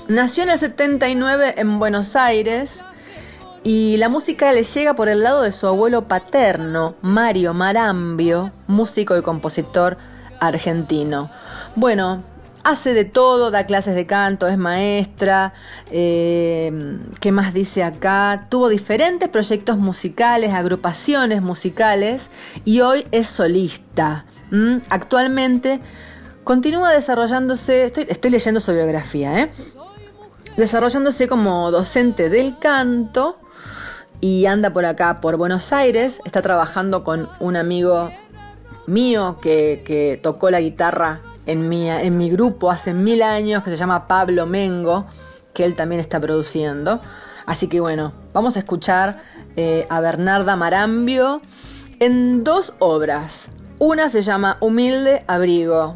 Nació 0.07 0.43
en 0.43 0.51
el 0.51 0.59
79 0.59 1.55
en 1.57 1.79
Buenos 1.79 2.15
Aires 2.15 2.81
y 3.65 3.97
la 3.97 4.11
música 4.11 4.53
le 4.53 4.65
llega 4.65 4.95
por 4.95 5.09
el 5.09 5.23
lado 5.23 5.43
de 5.43 5.53
su 5.53 5.67
abuelo 5.67 6.09
paterno, 6.09 6.95
Mario 7.01 7.55
Marambio, 7.55 8.51
músico 8.67 9.17
y 9.17 9.23
compositor 9.23 9.97
argentino. 10.41 11.31
Bueno, 11.75 12.23
hace 12.69 12.93
de 12.93 13.05
todo, 13.05 13.51
da 13.51 13.65
clases 13.65 13.95
de 13.95 14.07
canto, 14.07 14.47
es 14.47 14.59
maestra. 14.59 15.55
Eh, 15.91 16.99
¿Qué 17.21 17.33
más 17.33 17.55
dice 17.55 17.83
acá? 17.83 18.47
Tuvo 18.51 18.69
diferentes 18.69 19.29
proyectos 19.29 19.79
musicales, 19.79 20.53
agrupaciones 20.53 21.43
musicales 21.43 22.31
y 22.65 22.81
hoy 22.81 23.07
es 23.11 23.27
solista. 23.27 24.25
Actualmente 24.91 25.81
continúa 26.45 26.93
desarrollándose, 26.93 27.85
estoy, 27.85 28.31
leyendo 28.31 28.61
su 28.61 28.73
biografía, 28.73 29.41
¿eh? 29.41 29.51
desarrollándose 30.57 31.29
como 31.29 31.71
docente 31.71 32.31
del 32.31 32.59
canto 32.59 33.37
y 34.21 34.47
anda 34.47 34.73
por 34.73 34.85
acá, 34.85 35.21
por 35.21 35.37
Buenos 35.37 35.73
Aires. 35.73 36.21
Está 36.25 36.43
trabajando 36.43 37.05
con 37.05 37.29
un 37.41 37.57
amigo 37.57 38.11
mío 38.87 39.39
que, 39.41 39.83
que 39.87 40.19
tocó 40.23 40.51
la 40.51 40.61
guitarra 40.61 41.21
en 41.49 41.67
mi, 41.69 41.91
en 41.91 42.17
mi 42.19 42.29
grupo 42.29 42.71
hace 42.71 42.93
mil 42.93 43.23
años 43.23 43.65
que 43.65 43.71
se 43.71 43.77
llama 43.77 44.07
Pablo 44.07 44.45
Mengo, 44.45 45.07
que 45.55 45.65
él 45.65 45.75
también 45.75 46.01
está 46.01 46.21
produciendo. 46.21 47.01
Así 47.47 47.69
que 47.69 47.81
bueno, 47.81 48.13
vamos 48.35 48.57
a 48.57 48.59
escuchar 48.59 49.17
eh, 49.57 49.87
a 49.89 50.01
Bernarda 50.01 50.57
Marambio 50.57 51.41
en 52.01 52.45
dos 52.45 52.75
obras. 52.79 53.49
Una 53.79 54.11
se 54.11 54.21
llama 54.21 54.59
Humilde 54.61 55.25
Abrigo 55.27 55.95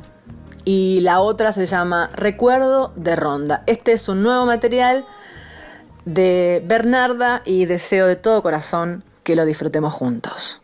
y 0.65 1.01
la 1.03 1.21
otra 1.21 1.53
se 1.53 1.67
llama 1.67 2.09
Recuerdo 2.15 2.91
de 2.97 3.15
Ronda. 3.15 3.63
Este 3.67 3.93
es 3.93 4.09
un 4.09 4.23
nuevo 4.23 4.47
material 4.47 5.05
de 6.07 6.63
Bernarda 6.65 7.43
y 7.45 7.67
deseo 7.67 8.07
de 8.07 8.17
todo 8.17 8.43
corazón 8.43 9.05
que 9.23 9.37
lo 9.37 9.45
disfrutemos 9.45 9.93
juntos. 9.93 10.63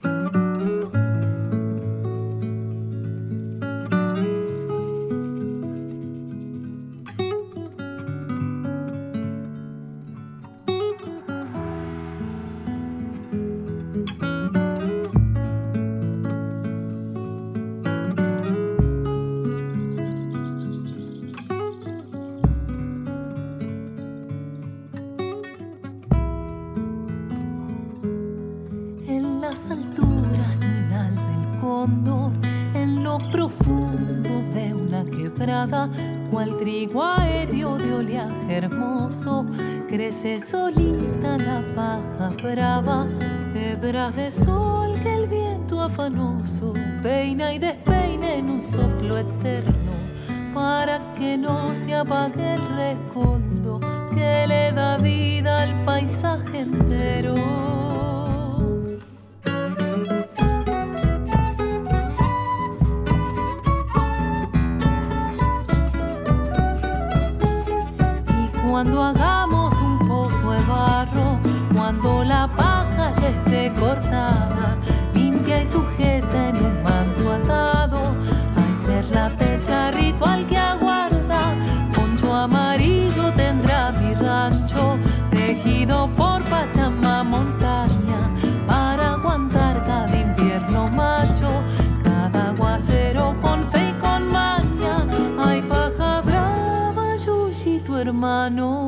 no 98.50 98.87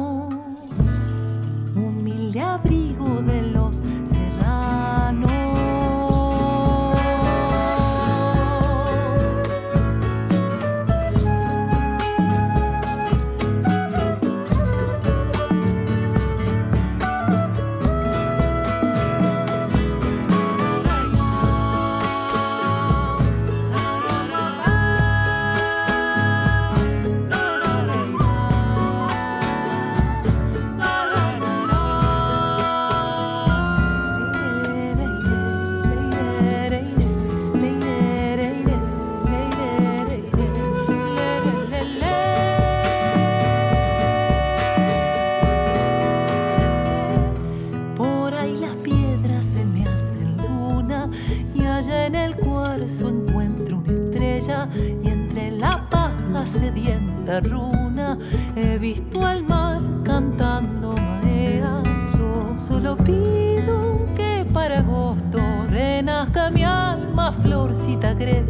esta 57.30 57.48
runa, 57.48 58.18
he 58.56 58.76
visto 58.78 59.24
al 59.24 59.44
mar 59.44 59.80
cantando 60.02 60.94
mareas. 60.94 61.86
Yo 62.18 62.58
solo 62.58 62.96
pido 62.96 64.04
que 64.16 64.44
para 64.52 64.80
agosto 64.80 65.38
renazca 65.68 66.50
mi 66.50 66.64
alma, 66.64 67.32
florcita 67.32 68.14
greve 68.14 68.49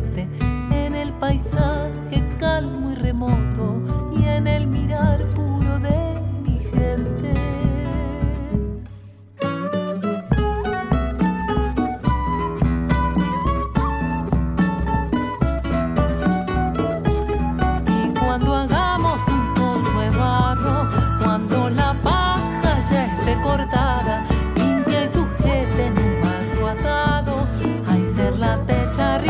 la 28.41 28.57
techa 28.65 29.30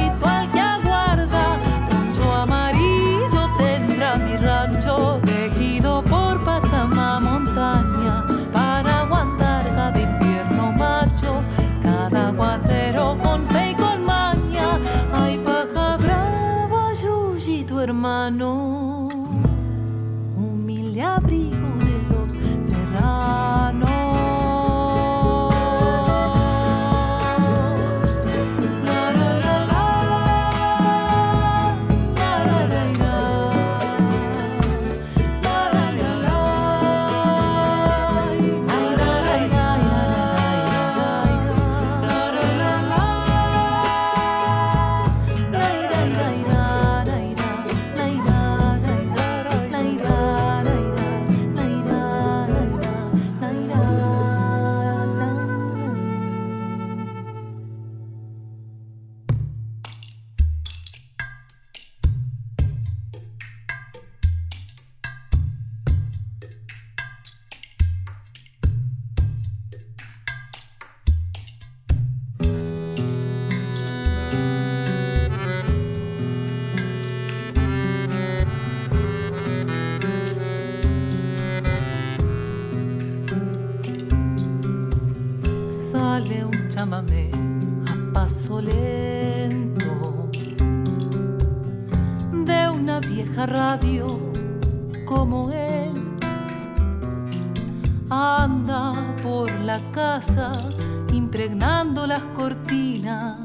cortinas 102.40 103.36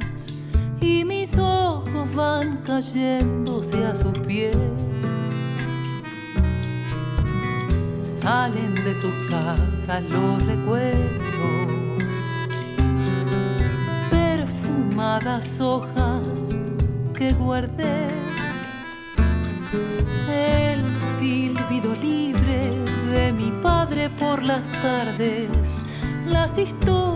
y 0.79 1.03
mis 1.03 1.37
ojos 1.37 2.15
van 2.15 2.57
cayéndose 2.63 3.85
a 3.85 3.93
su 3.93 4.11
piel. 4.13 4.57
Salen 8.21 8.73
de 8.85 8.95
sus 8.95 9.13
cajas 9.29 10.03
los 10.09 10.41
recuerdos, 10.45 11.73
perfumadas 14.09 15.59
hojas 15.59 16.55
que 17.17 17.33
guardé. 17.33 18.07
El 20.29 20.81
silbido 21.19 21.93
libre 21.95 22.71
de 23.11 23.33
mi 23.33 23.51
padre 23.61 24.09
por 24.09 24.41
las 24.41 24.63
tardes, 24.81 25.81
las 26.25 26.57
historias 26.57 27.14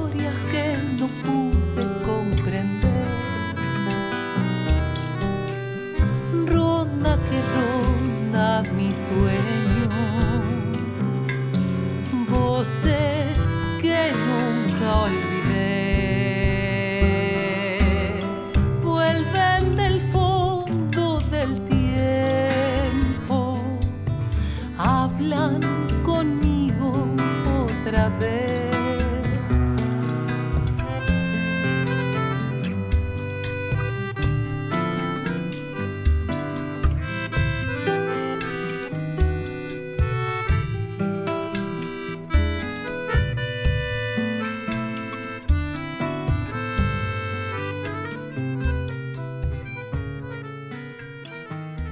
sueño, 9.10 9.90
voces 12.30 13.38
que 13.82 14.12
nunca 14.12 14.96
olvidé. 15.02 15.29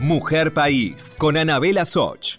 Mujer 0.08 0.53
País 0.53 1.18
con 1.20 1.36
Anabela 1.36 1.84
Soch. 1.84 2.38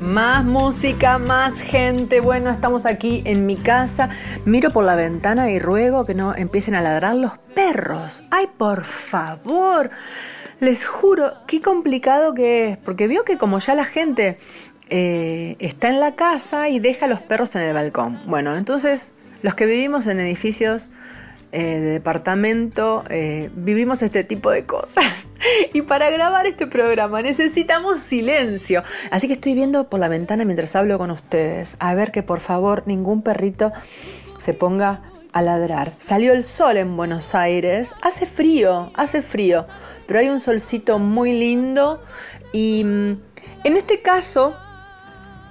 Más 0.00 0.44
música, 0.44 1.18
más 1.18 1.60
gente. 1.60 2.20
Bueno, 2.20 2.50
estamos 2.50 2.86
aquí 2.86 3.22
en 3.24 3.44
mi 3.44 3.56
casa. 3.56 4.08
Miro 4.44 4.70
por 4.70 4.84
la 4.84 4.94
ventana 4.94 5.50
y 5.50 5.58
ruego 5.58 6.06
que 6.06 6.14
no 6.14 6.32
empiecen 6.36 6.76
a 6.76 6.80
ladrar 6.80 7.16
los 7.16 7.32
perros. 7.56 8.22
Ay, 8.30 8.46
por 8.56 8.84
favor. 8.84 9.90
Les 10.60 10.86
juro, 10.86 11.32
qué 11.48 11.60
complicado 11.60 12.34
que 12.34 12.68
es. 12.68 12.76
Porque 12.76 13.08
veo 13.08 13.24
que 13.24 13.36
como 13.36 13.58
ya 13.58 13.74
la 13.74 13.84
gente 13.84 14.38
eh, 14.90 15.56
está 15.58 15.88
en 15.88 15.98
la 15.98 16.14
casa 16.14 16.68
y 16.68 16.78
deja 16.78 17.06
a 17.06 17.08
los 17.08 17.20
perros 17.20 17.56
en 17.56 17.62
el 17.62 17.74
balcón. 17.74 18.20
Bueno, 18.26 18.56
entonces 18.56 19.12
los 19.42 19.56
que 19.56 19.66
vivimos 19.66 20.06
en 20.06 20.20
edificios 20.20 20.92
eh, 21.50 21.80
de 21.80 21.90
departamento 21.92 23.04
eh, 23.08 23.48
vivimos 23.54 24.02
este 24.02 24.22
tipo 24.24 24.50
de 24.50 24.64
cosas. 24.66 25.28
Y 25.72 25.82
para 25.82 26.10
grabar 26.10 26.46
este 26.46 26.66
programa 26.66 27.22
necesitamos 27.22 28.00
silencio. 28.00 28.82
Así 29.10 29.28
que 29.28 29.34
estoy 29.34 29.54
viendo 29.54 29.88
por 29.88 30.00
la 30.00 30.08
ventana 30.08 30.44
mientras 30.44 30.74
hablo 30.76 30.98
con 30.98 31.10
ustedes. 31.10 31.76
A 31.78 31.94
ver 31.94 32.10
que 32.10 32.22
por 32.22 32.40
favor 32.40 32.82
ningún 32.86 33.22
perrito 33.22 33.70
se 34.38 34.52
ponga 34.52 35.02
a 35.32 35.42
ladrar. 35.42 35.92
Salió 35.98 36.32
el 36.32 36.42
sol 36.42 36.76
en 36.76 36.96
Buenos 36.96 37.34
Aires. 37.34 37.94
Hace 38.02 38.26
frío, 38.26 38.90
hace 38.94 39.22
frío. 39.22 39.66
Pero 40.06 40.20
hay 40.20 40.28
un 40.28 40.40
solcito 40.40 40.98
muy 40.98 41.32
lindo. 41.32 42.02
Y 42.52 42.82
mm, 42.84 43.20
en 43.64 43.76
este 43.76 44.00
caso 44.02 44.54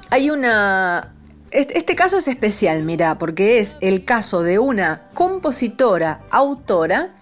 hay 0.09 0.29
una, 0.29 1.13
este 1.51 1.95
caso 1.95 2.17
es 2.17 2.27
especial, 2.27 2.83
mira, 2.83 3.17
porque 3.17 3.59
es 3.59 3.75
el 3.81 4.03
caso 4.05 4.43
de 4.43 4.59
una 4.59 5.09
compositora, 5.13 6.21
autora, 6.29 7.15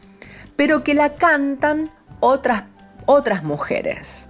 pero 0.56 0.84
que 0.84 0.94
la 0.94 1.14
cantan 1.14 1.90
otras, 2.20 2.64
otras 3.06 3.44
mujeres. 3.44 4.28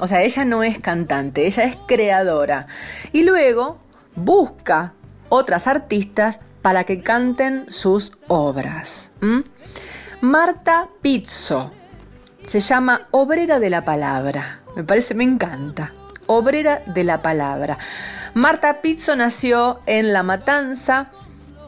O 0.00 0.06
sea, 0.06 0.22
ella 0.22 0.44
no 0.44 0.62
es 0.62 0.78
cantante, 0.78 1.46
ella 1.46 1.64
es 1.64 1.76
creadora. 1.86 2.66
Y 3.12 3.22
luego 3.22 3.78
busca 4.14 4.94
otras 5.28 5.66
artistas 5.66 6.40
para 6.62 6.84
que 6.84 7.02
canten 7.02 7.70
sus 7.70 8.12
obras. 8.28 9.10
Marta 10.20 10.88
Pizzo 11.02 11.70
se 12.42 12.60
llama 12.60 13.08
Obrera 13.10 13.60
de 13.60 13.70
la 13.70 13.84
Palabra. 13.84 14.60
Me 14.74 14.84
parece, 14.84 15.14
me 15.14 15.24
encanta. 15.24 15.92
Obrera 16.26 16.82
de 16.86 17.04
la 17.04 17.20
Palabra. 17.22 17.78
Marta 18.38 18.82
Pizzo 18.82 19.16
nació 19.16 19.80
en 19.86 20.12
La 20.12 20.22
Matanza, 20.22 21.10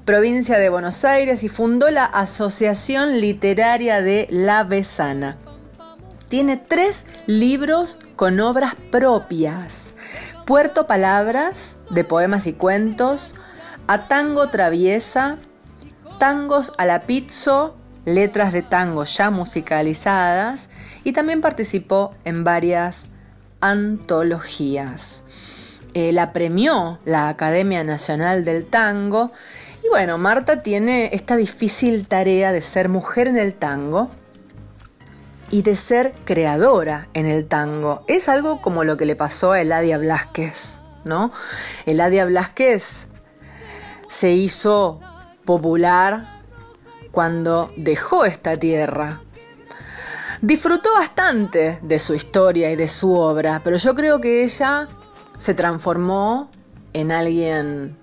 provincia 0.04 0.56
de 0.56 0.68
Buenos 0.68 1.04
Aires, 1.04 1.42
y 1.42 1.48
fundó 1.48 1.90
la 1.90 2.04
Asociación 2.04 3.20
Literaria 3.20 4.02
de 4.02 4.28
La 4.30 4.62
Besana. 4.62 5.36
Tiene 6.28 6.58
tres 6.58 7.06
libros 7.26 7.98
con 8.14 8.38
obras 8.38 8.76
propias. 8.92 9.94
Puerto 10.46 10.86
Palabras, 10.86 11.76
de 11.90 12.04
poemas 12.04 12.46
y 12.46 12.52
cuentos, 12.52 13.34
A 13.88 14.06
Tango 14.06 14.50
Traviesa, 14.50 15.38
Tangos 16.20 16.70
a 16.78 16.86
la 16.86 17.00
Pizzo, 17.00 17.74
letras 18.04 18.52
de 18.52 18.62
tango 18.62 19.02
ya 19.02 19.30
musicalizadas, 19.30 20.68
y 21.02 21.14
también 21.14 21.40
participó 21.40 22.12
en 22.24 22.44
varias 22.44 23.06
antologías. 23.60 25.24
Eh, 25.94 26.12
la 26.12 26.32
premió 26.32 26.98
la 27.04 27.28
Academia 27.28 27.82
Nacional 27.82 28.44
del 28.44 28.66
Tango. 28.66 29.32
Y 29.84 29.88
bueno, 29.88 30.18
Marta 30.18 30.62
tiene 30.62 31.10
esta 31.12 31.36
difícil 31.36 32.06
tarea 32.06 32.52
de 32.52 32.62
ser 32.62 32.88
mujer 32.88 33.26
en 33.26 33.38
el 33.38 33.54
tango 33.54 34.08
y 35.50 35.62
de 35.62 35.74
ser 35.74 36.12
creadora 36.24 37.08
en 37.14 37.26
el 37.26 37.46
tango. 37.46 38.04
Es 38.06 38.28
algo 38.28 38.60
como 38.60 38.84
lo 38.84 38.96
que 38.96 39.06
le 39.06 39.16
pasó 39.16 39.52
a 39.52 39.60
Eladia 39.60 39.98
Blasquez, 39.98 40.78
¿no? 41.04 41.32
Eladia 41.86 42.24
Blasquez 42.24 43.08
se 44.08 44.32
hizo 44.32 45.00
popular 45.44 46.40
cuando 47.10 47.72
dejó 47.76 48.26
esta 48.26 48.56
tierra. 48.56 49.20
Disfrutó 50.42 50.94
bastante 50.94 51.78
de 51.82 51.98
su 51.98 52.14
historia 52.14 52.70
y 52.70 52.76
de 52.76 52.88
su 52.88 53.14
obra, 53.14 53.60
pero 53.64 53.76
yo 53.76 53.94
creo 53.94 54.20
que 54.20 54.44
ella 54.44 54.86
se 55.40 55.54
transformó 55.54 56.50
en 56.92 57.10
alguien 57.10 57.96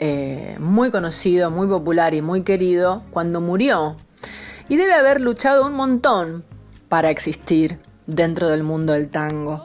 eh, 0.00 0.56
muy 0.58 0.90
conocido, 0.90 1.50
muy 1.50 1.68
popular 1.68 2.14
y 2.14 2.20
muy 2.20 2.42
querido 2.42 3.02
cuando 3.10 3.40
murió. 3.40 3.96
Y 4.68 4.76
debe 4.76 4.94
haber 4.94 5.20
luchado 5.20 5.66
un 5.66 5.74
montón 5.74 6.44
para 6.88 7.10
existir 7.10 7.78
dentro 8.06 8.48
del 8.48 8.64
mundo 8.64 8.92
del 8.92 9.08
tango. 9.08 9.64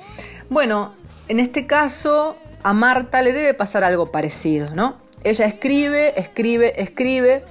Bueno, 0.49 0.93
en 1.27 1.39
este 1.39 1.65
caso 1.65 2.35
a 2.61 2.73
Marta 2.73 3.23
le 3.23 3.33
debe 3.33 3.55
pasar 3.55 3.83
algo 3.83 4.11
parecido, 4.11 4.69
¿no? 4.75 4.97
Ella 5.23 5.47
escribe, 5.47 6.19
escribe, 6.19 6.79
escribe. 6.81 7.43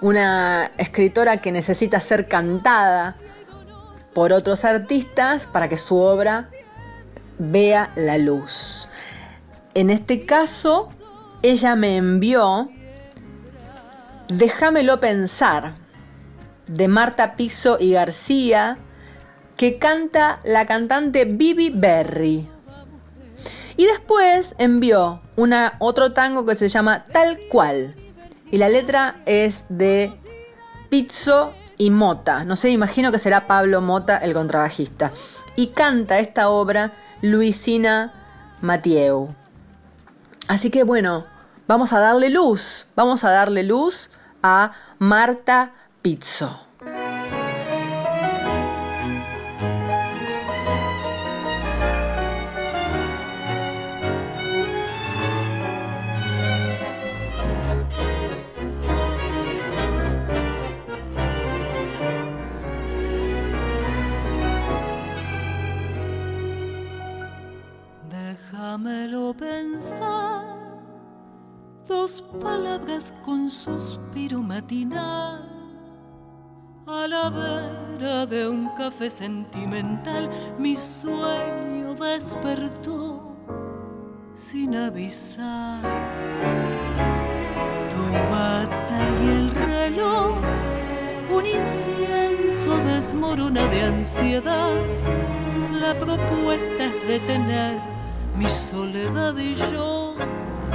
Una 0.00 0.72
escritora 0.76 1.40
que 1.40 1.52
necesita 1.52 2.00
ser 2.00 2.26
cantada 2.26 3.16
por 4.12 4.32
otros 4.32 4.64
artistas 4.64 5.46
para 5.46 5.68
que 5.68 5.76
su 5.76 5.96
obra 5.96 6.48
vea 7.38 7.90
la 7.96 8.18
luz. 8.18 8.88
En 9.74 9.90
este 9.90 10.26
caso, 10.26 10.88
ella 11.42 11.76
me 11.76 11.96
envió 11.96 12.68
Déjamelo 14.28 15.00
pensar, 15.00 15.72
de 16.66 16.86
Marta 16.86 17.34
Piso 17.34 17.78
y 17.80 17.92
García, 17.92 18.76
que 19.56 19.78
canta 19.78 20.38
la 20.44 20.66
cantante 20.66 21.24
Bibi 21.24 21.70
Berry. 21.70 22.46
Y 23.78 23.86
después 23.86 24.54
envió 24.58 25.22
una, 25.36 25.76
otro 25.78 26.12
tango 26.12 26.44
que 26.44 26.56
se 26.56 26.68
llama 26.68 27.04
Tal 27.10 27.38
cual. 27.50 27.94
Y 28.50 28.58
la 28.58 28.68
letra 28.68 29.22
es 29.24 29.64
de 29.70 30.12
Pizzo 30.90 31.54
y 31.78 31.88
Mota. 31.88 32.44
No 32.44 32.56
sé, 32.56 32.68
imagino 32.68 33.10
que 33.10 33.18
será 33.18 33.46
Pablo 33.46 33.80
Mota 33.80 34.18
el 34.18 34.34
contrabajista. 34.34 35.10
Y 35.56 35.68
canta 35.68 36.18
esta 36.18 36.50
obra 36.50 36.92
Luisina 37.22 38.12
Matieu. 38.60 39.28
Así 40.46 40.70
que 40.70 40.84
bueno, 40.84 41.24
vamos 41.66 41.92
a 41.92 41.98
darle 41.98 42.30
luz, 42.30 42.86
vamos 42.94 43.24
a 43.24 43.30
darle 43.30 43.62
luz 43.62 44.10
a 44.42 44.72
Marta 44.98 45.72
Pizzo. 46.00 46.67
Palabras 72.40 73.14
con 73.22 73.50
suspiro 73.50 74.42
matinal. 74.42 75.48
A 76.86 77.06
la 77.06 77.28
vera 77.28 78.26
de 78.26 78.48
un 78.48 78.70
café 78.76 79.10
sentimental, 79.10 80.30
mi 80.58 80.74
sueño 80.74 81.94
despertó 81.94 83.36
sin 84.34 84.74
avisar. 84.74 85.82
Tu 87.90 88.02
bata 88.30 89.00
y 89.22 89.28
el 89.28 89.50
reloj, 89.50 90.38
un 91.30 91.44
incienso 91.44 92.76
desmorona 92.86 93.64
de 93.66 93.82
ansiedad. 93.82 94.74
La 95.80 95.98
propuesta 95.98 96.84
es 96.86 97.06
detener 97.06 97.78
mi 98.36 98.48
soledad 98.48 99.36
y 99.36 99.54
yo 99.54 100.14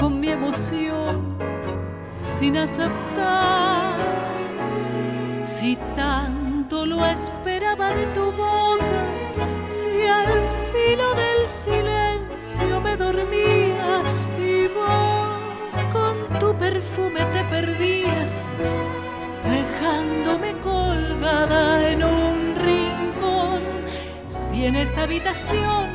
con 0.04 0.20
mi 0.20 0.28
emoción 0.28 1.38
sin 2.22 2.58
aceptar. 2.58 3.96
Si 5.46 5.78
tanto 5.96 6.86
lo 6.86 7.06
esperaba 7.06 7.96
de 7.96 8.06
tu 8.08 8.26
boca, 8.34 9.02
si 9.66 10.06
al 10.06 10.34
filo 10.74 11.08
del 11.24 11.42
silencio 11.48 12.82
me 12.82 12.98
dormía 12.98 14.02
y 14.38 14.68
vos 14.68 15.74
con 15.94 16.16
tu 16.38 16.54
perfume 16.58 17.22
te 17.34 17.44
perdías, 17.46 18.34
dejándome 19.56 20.52
colgada 20.60 21.90
en 21.90 22.04
un 22.04 22.56
rincón. 22.68 23.62
Si 24.28 24.66
en 24.66 24.76
esta 24.76 25.04
habitación 25.04 25.88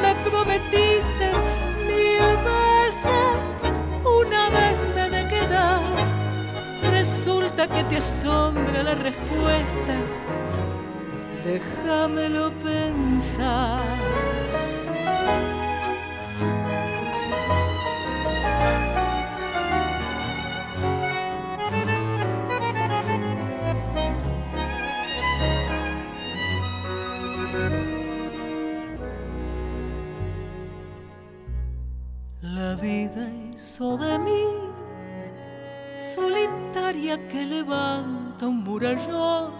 me 0.00 0.14
prometiste 0.30 1.31
que 7.56 7.84
te 7.84 7.98
asombra 7.98 8.82
la 8.82 8.94
respuesta. 8.94 9.94
Déjamelo 11.44 12.50
pensar. 12.58 13.98
La 32.40 32.74
vida 32.76 33.28
hizo 33.52 33.96
de 33.98 34.18
mí 34.18 34.61
solitaria 36.22 37.16
que 37.28 37.44
levanta 37.44 38.46
un 38.46 38.62
murallón 38.62 39.50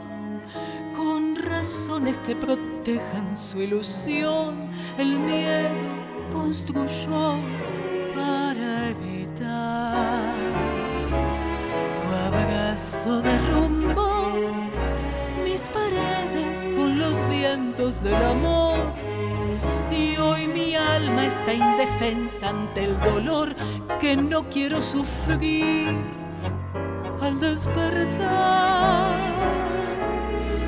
con 0.97 1.35
razones 1.35 2.17
que 2.25 2.37
protejan 2.37 3.37
su 3.37 3.61
ilusión. 3.61 4.69
El 4.97 5.19
miedo 5.19 5.75
construyó 6.31 7.37
para 8.15 8.91
evitar 8.91 10.35
tu 11.97 12.07
abrazo 12.29 13.23
derrumbó 13.23 14.31
mis 15.45 15.69
paredes 15.69 16.57
con 16.77 16.99
los 16.99 17.17
vientos 17.29 18.01
del 18.05 18.23
amor. 18.37 18.77
Y 19.91 20.17
hoy 20.17 20.47
mi 20.47 20.75
alma 20.77 21.27
está 21.27 21.53
indefensa 21.53 22.51
ante 22.51 22.85
el 22.85 23.01
dolor 23.01 23.55
que 24.01 24.17
no 24.17 24.49
quiero 24.49 24.81
sufrir 24.81 26.22
despertar. 27.43 29.19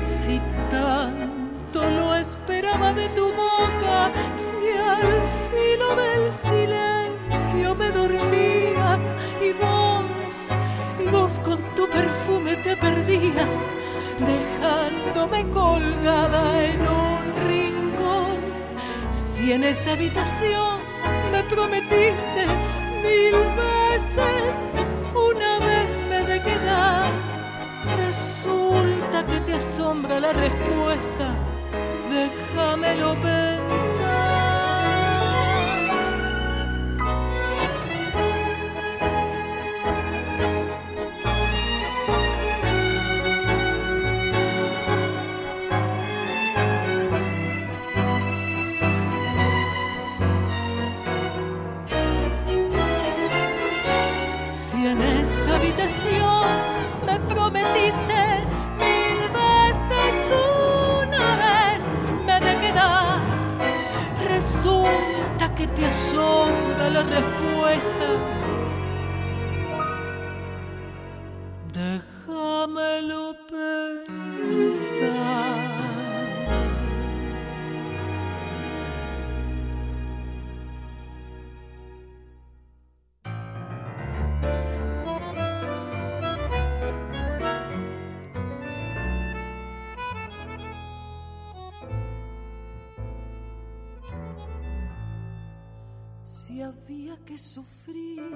Si 0.05 0.41
tanto 0.69 1.89
lo 1.89 2.15
esperaba 2.15 2.93
de 2.93 3.07
tu 3.09 3.27
boca, 3.31 4.11
si 4.33 4.77
al 4.77 5.11
filo 5.51 5.89
del 5.95 6.31
silencio 6.31 7.75
me 7.75 7.89
dormía 7.91 8.99
y 9.41 9.53
vos, 9.63 10.49
y 11.03 11.09
vos 11.09 11.39
con 11.39 11.59
tu 11.75 11.87
perfume 11.89 12.57
te 12.57 12.75
perdías, 12.75 13.57
dejándome 14.19 15.49
colgada 15.51 16.43
en 16.65 16.81
un 16.81 17.23
rincón. 17.47 18.37
Si 19.13 19.53
en 19.53 19.63
esta 19.63 19.93
habitación 19.93 20.79
me 21.31 21.41
prometiste 21.43 22.43
mil 23.01 23.35
veces, 23.63 24.55
resulta 28.15 29.23
que 29.25 29.39
te 29.41 29.53
asombra 29.55 30.19
la 30.19 30.31
respuesta. 30.33 31.33
Déjamelo 32.09 33.15
pensar. 33.15 34.34
Asombra 66.15 66.89
la 66.89 67.03
respuesta. 67.03 68.34
Si 96.55 96.61
había 96.61 97.17
que 97.25 97.37
sufrir, 97.37 98.31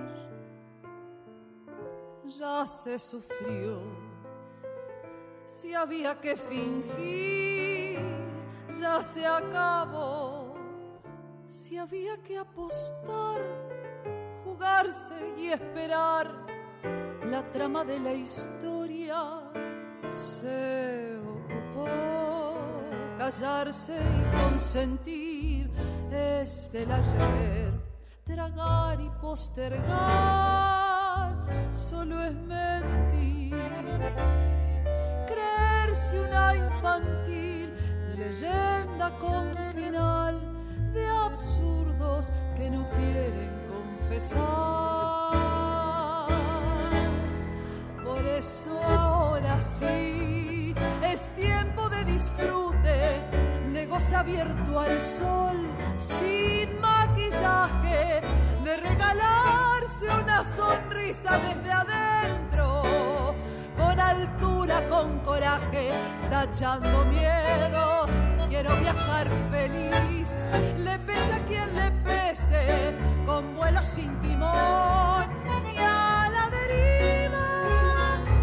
ya 2.38 2.68
se 2.68 3.00
sufrió. 3.00 3.80
Si 5.46 5.74
había 5.74 6.20
que 6.20 6.36
fingir, 6.36 8.02
ya 8.78 9.02
se 9.02 9.26
acabó. 9.26 10.54
Si 11.48 11.78
había 11.78 12.18
que 12.18 12.38
apostar, 12.38 13.40
jugarse 14.44 15.16
y 15.38 15.52
esperar, 15.52 16.46
la 17.24 17.50
trama 17.54 17.86
de 17.86 18.02
la 18.02 18.12
historia 18.12 19.50
se 20.10 21.16
ocupó. 21.16 21.88
Callarse 23.18 23.98
y 23.98 24.42
consentir 24.44 25.72
es 26.12 26.70
del 26.74 26.92
ayer 26.92 27.79
tragar 28.30 29.02
y 29.02 29.10
postergar 29.22 29.90
solo 31.74 32.22
es 32.24 32.34
mentir. 32.34 33.56
Creerse 35.28 36.20
una 36.20 36.56
infantil 36.56 37.74
leyenda 38.16 39.18
con 39.20 39.52
final 39.74 40.40
de 40.94 41.08
absurdos 41.08 42.32
que 42.56 42.70
no 42.70 42.88
quieren 42.92 43.50
confesar. 43.68 44.40
Por 48.04 48.26
eso 48.26 48.80
ahora 48.84 49.60
sí 49.62 50.76
es 51.04 51.30
tiempo 51.36 51.90
de 51.90 52.04
disfrute, 52.06 53.22
negocio 53.72 54.18
abierto 54.18 54.80
al 54.80 55.02
sol 55.02 55.58
sin 55.98 56.80
de 58.64 58.78
regalarse 58.78 60.06
una 60.24 60.44
sonrisa 60.44 61.40
desde 61.40 61.72
adentro, 61.72 63.36
con 63.78 64.00
altura, 64.00 64.82
con 64.90 65.20
coraje, 65.20 65.92
tachando 66.30 67.06
miedos. 67.06 68.10
Quiero 68.50 68.76
viajar 68.78 69.28
feliz, 69.52 70.44
le 70.78 71.00
pese 71.00 71.34
a 71.34 71.46
quien 71.46 71.76
le 71.76 71.92
pese, 72.04 72.96
vuelo 73.56 73.84
sin 73.84 74.20
timón 74.20 75.26
y 75.74 75.78
a 75.78 76.30
la 76.32 76.50
deriva 76.50 77.48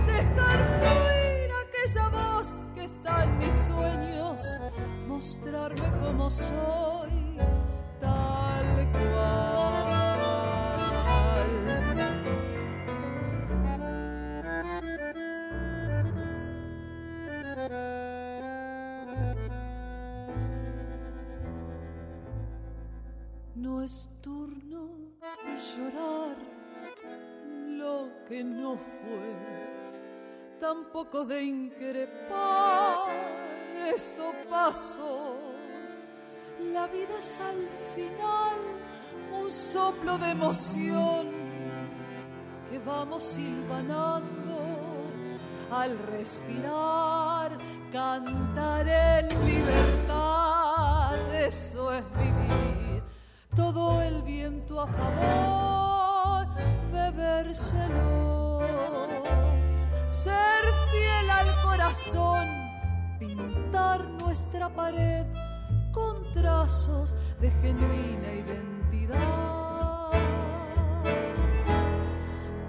dejar 0.07 0.59
fluir 0.79 1.51
aquella 1.64 2.09
voz 2.09 2.68
que 2.74 2.85
está 2.85 3.24
en 3.24 3.39
mis 3.39 3.55
sueños, 3.55 4.43
mostrarme 5.09 5.91
como 6.01 6.31
soy, 6.31 7.26
tampoco 30.97 31.26
de 31.26 31.44
increpar, 31.44 33.11
eso 33.94 34.32
pasó. 34.49 35.36
La 36.72 36.86
vida 36.86 37.18
es 37.18 37.38
al 37.38 37.68
final 37.94 38.57
un 39.38 39.53
soplo 39.53 40.16
de 40.16 40.30
emoción 40.30 41.26
que 42.70 42.78
vamos 42.78 43.24
silvanando 43.24 44.57
al 45.70 45.99
respirar, 45.99 47.59
cantar 47.92 48.88
en 48.88 49.28
libertad, 49.44 51.14
eso 51.34 51.92
es 51.92 52.05
vivir 52.16 53.03
todo 53.55 54.01
el 54.01 54.22
viento 54.22 54.80
a 54.80 54.86
favor, 54.86 56.47
bebérselo. 56.90 58.16
Pintar 63.18 64.09
nuestra 64.20 64.68
pared 64.68 65.24
con 65.93 66.32
trazos 66.32 67.14
de 67.41 67.49
genuina 67.62 68.32
identidad. 68.45 70.11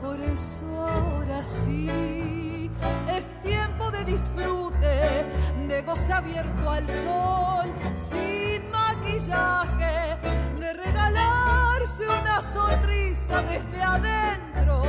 Por 0.04 0.20
eso 0.20 0.88
ahora 0.88 1.44
sí 1.44 2.70
es 3.10 3.34
tiempo 3.42 3.90
de 3.90 4.06
disfrute, 4.06 5.26
de 5.68 5.82
goce 5.82 6.14
abierto 6.14 6.70
al 6.70 6.88
sol, 6.88 7.74
sin 7.96 8.70
maquillaje 8.70 10.18
de 10.60 10.74
regalarse 10.74 12.04
una 12.08 12.44
sonrisa 12.44 13.42
desde 13.42 13.82
adentro, 13.82 14.84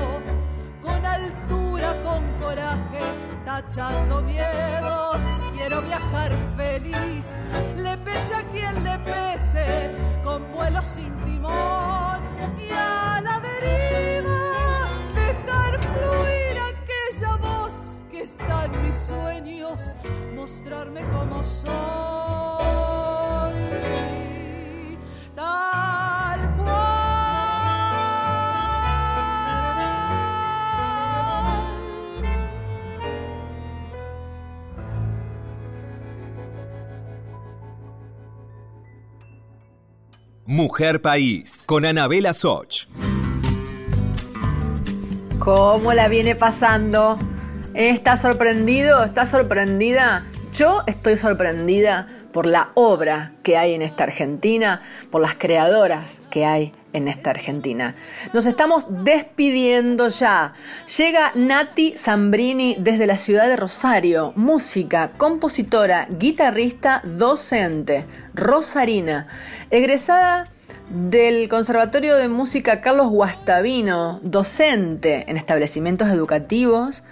con 0.82 1.06
altura, 1.06 1.94
con 2.04 2.22
coraje, 2.38 3.37
tachando 3.48 4.20
miedos. 4.20 5.22
Quiero 5.56 5.80
viajar 5.80 6.30
feliz, 6.54 7.38
le 7.76 7.96
pese 7.98 8.34
a 8.34 8.42
quien 8.52 8.84
le 8.84 8.98
pese, 8.98 9.90
con 10.22 10.52
vuelo 10.52 10.82
sin 10.82 11.12
timón 11.24 12.20
y 12.58 12.70
a 12.72 13.20
la 13.22 13.40
deriva, 13.40 14.42
dejar 15.14 15.80
fluir 15.80 16.56
aquella 16.72 17.36
voz 17.36 18.02
que 18.10 18.20
está 18.24 18.66
en 18.66 18.82
mis 18.82 18.94
sueños, 18.94 19.94
mostrarme 20.36 21.00
como 21.04 21.42
soy. 21.42 22.57
Mujer 40.50 41.02
País, 41.02 41.64
con 41.66 41.84
Anabela 41.84 42.32
Soch. 42.32 42.86
¿Cómo 45.38 45.92
la 45.92 46.08
viene 46.08 46.34
pasando? 46.34 47.18
¿Está 47.74 48.16
sorprendido? 48.16 49.04
¿Está 49.04 49.26
sorprendida? 49.26 50.24
Yo 50.54 50.84
estoy 50.86 51.18
sorprendida 51.18 52.08
por 52.32 52.46
la 52.46 52.70
obra 52.72 53.30
que 53.42 53.58
hay 53.58 53.74
en 53.74 53.82
esta 53.82 54.04
Argentina, 54.04 54.80
por 55.10 55.20
las 55.20 55.34
creadoras 55.34 56.22
que 56.30 56.46
hay 56.46 56.72
en 56.92 57.08
esta 57.08 57.30
Argentina. 57.30 57.94
Nos 58.32 58.46
estamos 58.46 58.86
despidiendo 59.04 60.08
ya. 60.08 60.54
Llega 60.96 61.32
Nati 61.34 61.94
Zambrini 61.96 62.76
desde 62.78 63.06
la 63.06 63.18
ciudad 63.18 63.48
de 63.48 63.56
Rosario, 63.56 64.32
música, 64.36 65.12
compositora, 65.16 66.06
guitarrista, 66.10 67.00
docente, 67.04 68.04
rosarina, 68.34 69.28
egresada 69.70 70.48
del 70.90 71.48
Conservatorio 71.48 72.16
de 72.16 72.28
Música 72.28 72.80
Carlos 72.80 73.08
Guastavino, 73.08 74.20
docente 74.22 75.24
en 75.28 75.36
establecimientos 75.36 76.08
educativos, 76.08 77.04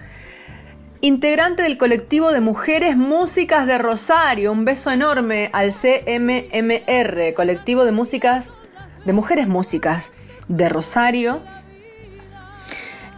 integrante 1.03 1.63
del 1.63 1.77
colectivo 1.77 2.33
de 2.33 2.41
Mujeres 2.41 2.97
Músicas 2.97 3.67
de 3.67 3.77
Rosario. 3.77 4.51
Un 4.53 4.65
beso 4.65 4.91
enorme 4.91 5.51
al 5.53 5.73
CMMR, 5.73 7.35
colectivo 7.35 7.85
de 7.85 7.93
músicas 7.93 8.53
de 9.07 9.13
Mujeres 9.13 9.49
Músicas 9.49 10.13
de 10.49 10.69
Rosario. 10.69 11.41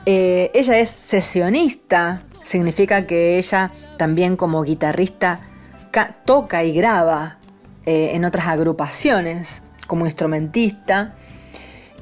Eh, 0.06 0.50
ella 0.54 0.78
es 0.78 0.90
sesionista, 0.90 2.22
significa 2.44 3.06
que 3.06 3.38
ella 3.38 3.72
también 3.96 4.36
como 4.36 4.62
guitarrista 4.62 5.40
toca 6.24 6.64
y 6.64 6.72
graba 6.72 7.38
eh, 7.86 8.10
en 8.14 8.24
otras 8.24 8.46
agrupaciones 8.46 9.62
como 9.86 10.06
instrumentista. 10.06 11.14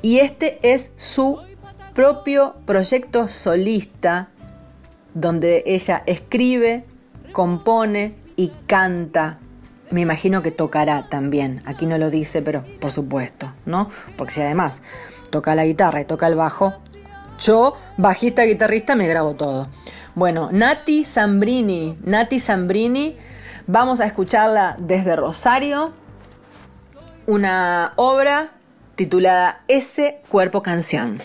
Y 0.02 0.18
este 0.18 0.58
es 0.62 0.90
su 0.96 1.40
propio 1.94 2.56
proyecto 2.66 3.28
solista 3.28 4.28
donde 5.14 5.62
ella 5.66 6.02
escribe, 6.06 6.84
compone 7.32 8.14
y 8.36 8.52
canta. 8.66 9.38
Me 9.90 10.00
imagino 10.00 10.42
que 10.42 10.50
tocará 10.50 11.06
también. 11.08 11.62
Aquí 11.64 11.86
no 11.86 11.98
lo 11.98 12.10
dice, 12.10 12.42
pero 12.42 12.64
por 12.80 12.90
supuesto, 12.90 13.52
¿no? 13.64 13.88
Porque 14.16 14.34
si 14.34 14.40
además 14.40 14.82
toca 15.30 15.54
la 15.54 15.64
guitarra 15.64 16.00
y 16.00 16.04
toca 16.04 16.26
el 16.26 16.34
bajo, 16.34 16.74
yo, 17.38 17.74
bajista, 17.96 18.42
guitarrista, 18.42 18.94
me 18.94 19.06
grabo 19.06 19.34
todo. 19.34 19.68
Bueno, 20.14 20.48
Nati 20.50 21.04
Zambrini, 21.04 21.98
Nati 22.02 22.40
Zambrini, 22.40 23.16
vamos 23.66 24.00
a 24.00 24.06
escucharla 24.06 24.76
desde 24.78 25.14
Rosario, 25.14 25.92
una 27.26 27.92
obra 27.96 28.52
titulada 28.94 29.60
Ese 29.68 30.22
cuerpo 30.28 30.62
canción. 30.62 31.20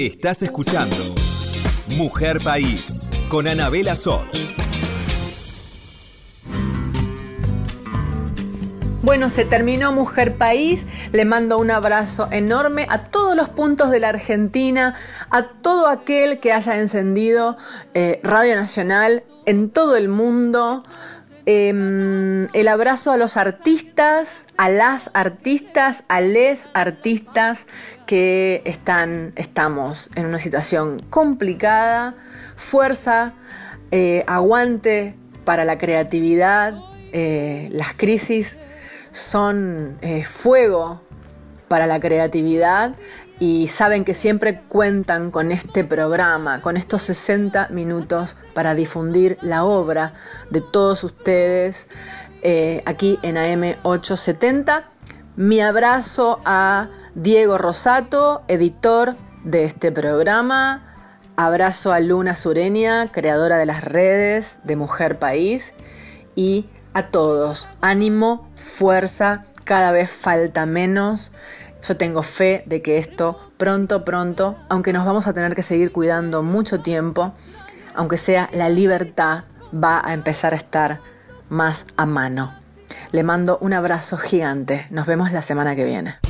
Estás 0.00 0.40
escuchando 0.40 0.96
Mujer 1.88 2.40
País 2.42 3.10
con 3.28 3.46
Anabela 3.46 3.94
Soch. 3.94 4.24
Bueno, 9.02 9.28
se 9.28 9.44
terminó 9.44 9.92
Mujer 9.92 10.36
País. 10.36 10.86
Le 11.12 11.26
mando 11.26 11.58
un 11.58 11.70
abrazo 11.70 12.28
enorme 12.32 12.86
a 12.88 13.10
todos 13.10 13.36
los 13.36 13.50
puntos 13.50 13.90
de 13.90 14.00
la 14.00 14.08
Argentina, 14.08 14.94
a 15.28 15.48
todo 15.48 15.86
aquel 15.86 16.40
que 16.40 16.54
haya 16.54 16.80
encendido 16.80 17.58
eh, 17.92 18.20
Radio 18.24 18.56
Nacional 18.56 19.22
en 19.44 19.68
todo 19.68 19.96
el 19.96 20.08
mundo. 20.08 20.82
Em, 21.46 22.46
el 22.52 22.68
abrazo 22.68 23.12
a 23.12 23.16
los 23.16 23.36
artistas, 23.36 24.46
a 24.56 24.68
las 24.68 25.10
artistas, 25.14 26.04
a 26.08 26.20
les 26.20 26.68
artistas 26.74 27.66
que 28.06 28.62
están, 28.64 29.32
estamos 29.36 30.10
en 30.16 30.26
una 30.26 30.38
situación 30.38 31.00
complicada. 31.10 32.14
Fuerza, 32.56 33.32
eh, 33.90 34.24
aguante 34.26 35.14
para 35.44 35.64
la 35.64 35.78
creatividad. 35.78 36.74
Eh, 37.12 37.68
las 37.72 37.94
crisis 37.94 38.58
son 39.12 39.98
eh, 40.02 40.24
fuego 40.24 41.00
para 41.68 41.86
la 41.86 42.00
creatividad 42.00 42.94
y 43.40 43.68
saben 43.68 44.04
que 44.04 44.12
siempre 44.12 44.60
cuentan 44.68 45.30
con 45.30 45.50
este 45.50 45.82
programa, 45.82 46.60
con 46.60 46.76
estos 46.76 47.02
60 47.04 47.68
minutos 47.68 48.36
para 48.60 48.74
difundir 48.74 49.38
la 49.40 49.64
obra 49.64 50.12
de 50.50 50.60
todos 50.60 51.02
ustedes 51.02 51.86
eh, 52.42 52.82
aquí 52.84 53.18
en 53.22 53.36
AM870. 53.36 54.82
Mi 55.36 55.62
abrazo 55.62 56.42
a 56.44 56.88
Diego 57.14 57.56
Rosato, 57.56 58.42
editor 58.48 59.16
de 59.44 59.64
este 59.64 59.90
programa. 59.90 60.94
Abrazo 61.36 61.94
a 61.94 62.00
Luna 62.00 62.36
Sureña, 62.36 63.08
creadora 63.10 63.56
de 63.56 63.64
las 63.64 63.82
redes 63.82 64.58
de 64.64 64.76
Mujer 64.76 65.18
País. 65.18 65.72
Y 66.34 66.66
a 66.92 67.06
todos, 67.06 67.66
ánimo, 67.80 68.46
fuerza, 68.56 69.46
cada 69.64 69.90
vez 69.90 70.10
falta 70.10 70.66
menos. 70.66 71.32
Yo 71.88 71.96
tengo 71.96 72.22
fe 72.22 72.62
de 72.66 72.82
que 72.82 72.98
esto 72.98 73.40
pronto, 73.56 74.04
pronto, 74.04 74.56
aunque 74.68 74.92
nos 74.92 75.06
vamos 75.06 75.26
a 75.26 75.32
tener 75.32 75.54
que 75.54 75.62
seguir 75.62 75.92
cuidando 75.92 76.42
mucho 76.42 76.80
tiempo, 76.80 77.32
aunque 78.00 78.16
sea 78.16 78.48
la 78.54 78.70
libertad, 78.70 79.44
va 79.74 80.00
a 80.02 80.14
empezar 80.14 80.54
a 80.54 80.56
estar 80.56 81.00
más 81.50 81.84
a 81.98 82.06
mano. 82.06 82.54
Le 83.12 83.22
mando 83.22 83.58
un 83.60 83.74
abrazo 83.74 84.16
gigante. 84.16 84.86
Nos 84.88 85.06
vemos 85.06 85.32
la 85.32 85.42
semana 85.42 85.76
que 85.76 85.84
viene. 85.84 86.29